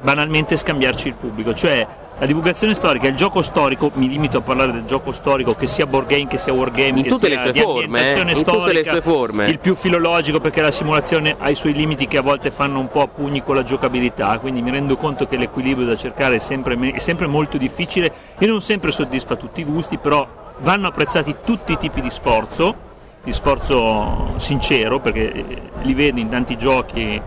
[0.00, 1.86] banalmente scambiarci il pubblico, cioè
[2.20, 5.86] la divulgazione storica, il gioco storico, mi limito a parlare del gioco storico, che sia
[5.86, 8.36] board game, che sia wargame, In che tutte sia le sue di forme, ambientazione eh,
[8.36, 9.46] in tutte le storica, sue forme.
[9.46, 12.88] il più filologico perché la simulazione ha i suoi limiti che a volte fanno un
[12.88, 16.38] po' a pugni con la giocabilità, quindi mi rendo conto che l'equilibrio da cercare è
[16.38, 18.12] sempre, è sempre molto difficile.
[18.38, 20.28] E non sempre soddisfa tutti i gusti, però
[20.58, 22.88] vanno apprezzati tutti i tipi di sforzo,
[23.24, 27.22] di sforzo sincero perché eh, li vedi in tanti giochi.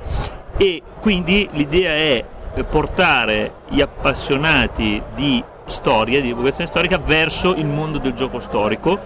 [0.56, 2.24] E quindi l'idea è
[2.64, 9.00] portare gli appassionati di storia, di divulgazione storica verso il mondo del gioco storico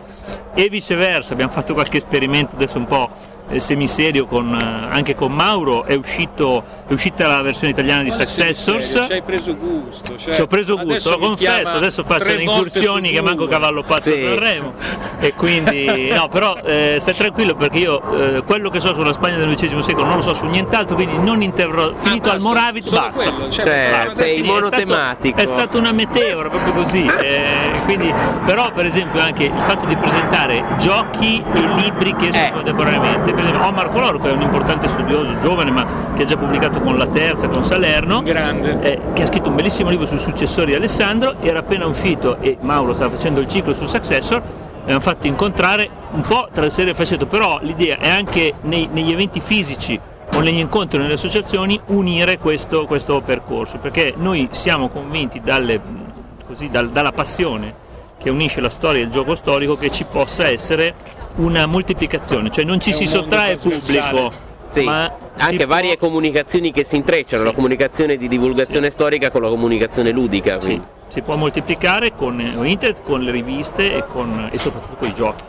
[0.54, 5.32] e viceversa, abbiamo fatto qualche esperimento adesso un po' eh, semiserio con, eh, anche con
[5.32, 9.04] Mauro, è, uscito, è uscita la versione italiana di Successors.
[9.08, 10.18] Ci hai preso gusto.
[10.18, 14.16] cioè, Ci ho preso gusto, lo confesso, adesso faccio le incursioni che manco cavallo pazzo
[14.16, 14.22] Sì.
[14.22, 14.74] Sanremo
[15.20, 19.38] e quindi no però eh, stai tranquillo perché io eh, quello che so sulla Spagna
[19.38, 22.50] del XX secolo non lo so su nient'altro quindi non interverrò finito Ah, al basta,
[22.50, 25.38] Moravit solo basta quello, cioè, Cioè, Basta, sei quindi è monotematico.
[25.40, 27.06] stato- È stata una meteora proprio così.
[27.06, 28.14] eh, quindi,
[28.46, 32.52] però, per esempio, anche il fatto di presentare giochi e libri che escono Eh.
[32.52, 33.34] contemporaneamente.
[33.38, 35.86] Per esempio, ho Marco Loro, che è un importante studioso giovane, ma
[36.16, 38.24] che ha già pubblicato con la terza, con Salerno.
[38.24, 38.80] Grande.
[38.82, 42.58] eh, che ha scritto un bellissimo libro sui successori di Alessandro, era appena uscito e
[42.62, 44.42] Mauro stava facendo il ciclo su Successor,
[44.82, 48.56] abbiamo fatto incontrare un po' tra le serie e il fascetto, però l'idea è anche
[48.62, 50.00] nei- negli eventi fisici
[50.34, 55.80] o negli incontri nelle associazioni unire questo, questo percorso, perché noi siamo convinti dalle-
[56.44, 57.86] così, dal- dalla passione
[58.18, 60.94] che unisce la storia e il gioco storico che ci possa essere
[61.36, 64.32] una moltiplicazione, cioè non ci È si sottrae pubblico,
[64.70, 67.48] Sì, anche può- varie comunicazioni che si intrecciano, Sì.
[67.48, 70.60] la comunicazione di divulgazione storica con la comunicazione ludica.
[70.60, 75.14] Sì, si può moltiplicare con internet, con le riviste e, con- e soprattutto con i
[75.14, 75.44] giochi.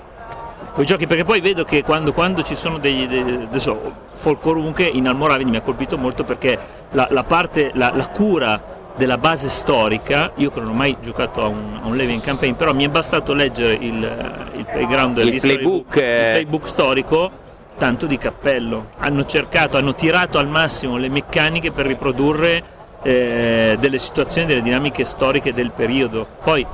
[0.75, 4.85] Con i giochi perché poi vedo che quando, quando ci sono dei, dei adesso Folkorunke
[4.85, 6.57] in Almoravidi mi ha colpito molto perché
[6.91, 11.41] la, la parte, la, la cura della base storica, io che non ho mai giocato
[11.41, 15.41] a un, a un Levin Campaign, però mi è bastato leggere il, il playground, Il
[15.41, 16.01] playbook, book, eh.
[16.01, 17.31] il playbook storico,
[17.77, 18.89] tanto di cappello.
[18.99, 22.63] Hanno cercato, hanno tirato al massimo le meccaniche per riprodurre
[23.03, 26.27] eh, delle situazioni, delle dinamiche storiche del periodo.
[26.43, 26.67] Poi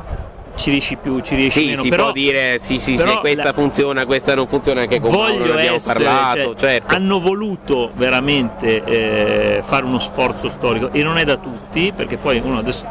[0.56, 3.44] ci riesci più, ci riesci Sì, meno, si però può dire sì, sì, però questa
[3.44, 6.94] la- funziona, questa non funziona anche con voglio abbiamo essere, parlato, cioè, certo.
[6.94, 12.40] hanno voluto veramente eh, fare uno sforzo storico e non è da tutti, perché poi
[12.42, 12.86] uno adesso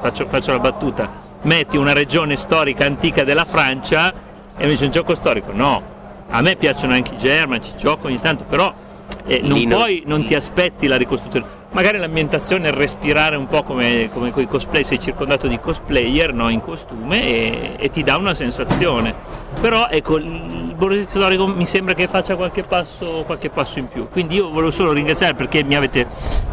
[0.00, 1.10] faccio, faccio la battuta,
[1.42, 4.12] metti una regione storica antica della Francia
[4.56, 5.82] e dice un gioco storico, no,
[6.28, 8.72] a me piacciono anche i germanici, gioco ogni tanto, però
[9.26, 11.60] eh, non puoi, non ti aspetti la ricostruzione.
[11.72, 16.34] Magari l'ambientazione è respirare un po' come, come con i cosplay, sei circondato di cosplayer
[16.34, 19.14] no, in costume e, e ti dà una sensazione.
[19.58, 24.06] Però ecco, il Borgese storico mi sembra che faccia qualche passo, qualche passo in più.
[24.10, 26.06] Quindi io volevo solo ringraziare perché mi avete,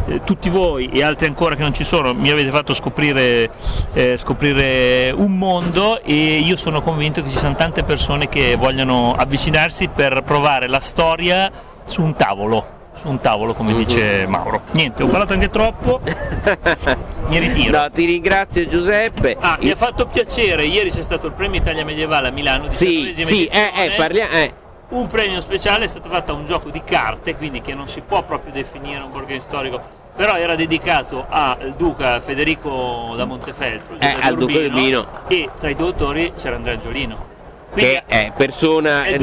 [0.08, 3.50] eh, tutti voi e altri ancora che non ci sono, mi avete fatto scoprire,
[3.92, 9.16] eh, scoprire un mondo e io sono convinto che ci siano tante persone che vogliono
[9.16, 11.52] avvicinarsi per provare la storia
[11.84, 13.78] su un tavolo, su un tavolo, come Mhm.
[13.78, 14.62] dice Mauro.
[14.74, 16.02] Niente, ho parlato anche troppo,
[17.28, 17.80] mi ritiro.
[17.82, 19.38] No, ti ringrazio Giuseppe.
[19.40, 23.14] Ah, mi ha fatto piacere, ieri c'è stato il premio Italia Medievale a Milano, Sì,
[23.16, 24.32] 19esima sì, eh, eh, parliamo.
[24.34, 24.54] Eh.
[24.90, 28.02] Un premio speciale è stato fatto a un gioco di carte, quindi che non si
[28.02, 29.80] può proprio definire un board game storico,
[30.16, 35.76] però era dedicato al duca Federico da Montefeltro, Eh, al duca Urbino, e tra i
[35.76, 37.38] due autori c'era Andrea Angiolino.
[37.72, 39.18] Quindi che è persona notissima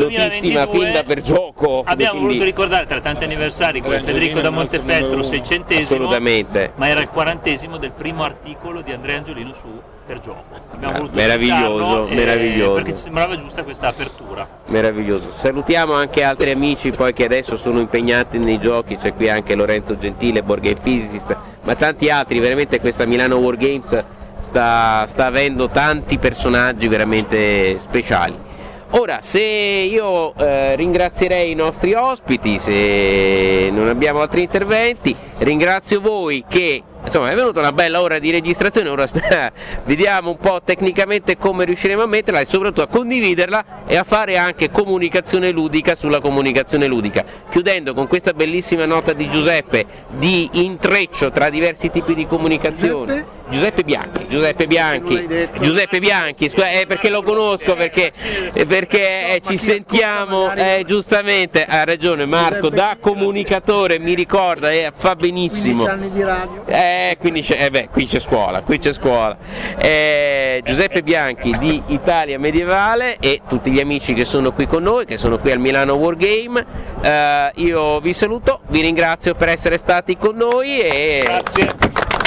[0.66, 1.82] 2022 fin da per gioco.
[1.84, 5.22] abbiamo quindi- voluto ricordare tra tanti anniversari come Andrea Federico da Montefeltro, numero uno.
[5.24, 6.72] 600 Assolutamente.
[6.76, 9.66] ma era il quarantesimo del primo articolo di Andrea Angiolino su
[10.06, 10.44] Per Gioco.
[10.72, 12.72] Abbiamo Ah, voluto meraviglioso, eh, meraviglioso.
[12.74, 14.46] perché ci sembrava giusta questa apertura.
[14.66, 15.32] Meraviglioso.
[15.32, 19.98] Salutiamo anche altri amici poi che adesso sono impegnati nei giochi, c'è qui anche Lorenzo
[19.98, 24.04] Gentile, Board Game Physicist, ma tanti altri, veramente questa Milano War Games
[24.40, 28.46] sta, sta avendo tanti personaggi veramente speciali.
[28.90, 36.44] Ora, se io eh, ringrazierei i nostri ospiti, se non abbiamo altri interventi, ringrazio voi
[36.48, 39.06] che insomma è venuta una bella ora di registrazione, ora
[39.84, 44.36] vediamo un po' tecnicamente come riusciremo a metterla e soprattutto a condividerla e a fare
[44.36, 47.24] anche comunicazione ludica sulla comunicazione ludica.
[47.50, 53.34] Chiudendo con questa bellissima nota di Giuseppe di intreccio tra diversi tipi di comunicazione.
[53.48, 58.10] Giuseppe Bianchi, Giuseppe Bianchi, Giuseppe Bianchi, eh, perché lo conosco, perché,
[58.52, 64.90] eh, perché eh, ci sentiamo, eh, giustamente, ha ragione Marco, da comunicatore mi ricorda e
[64.92, 65.86] fa 15 benissimo.
[65.86, 66.64] radio.
[66.86, 69.36] Eh, quindi c'è, eh beh, qui c'è scuola, qui c'è scuola.
[69.76, 75.04] Eh, Giuseppe Bianchi di Italia Medievale e tutti gli amici che sono qui con noi,
[75.04, 76.64] che sono qui al Milano Wargame.
[77.02, 81.72] Eh, io vi saluto, vi ringrazio per essere stati con noi e Grazie.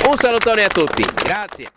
[0.07, 1.05] un salutone a tutti.
[1.23, 1.67] Grazie.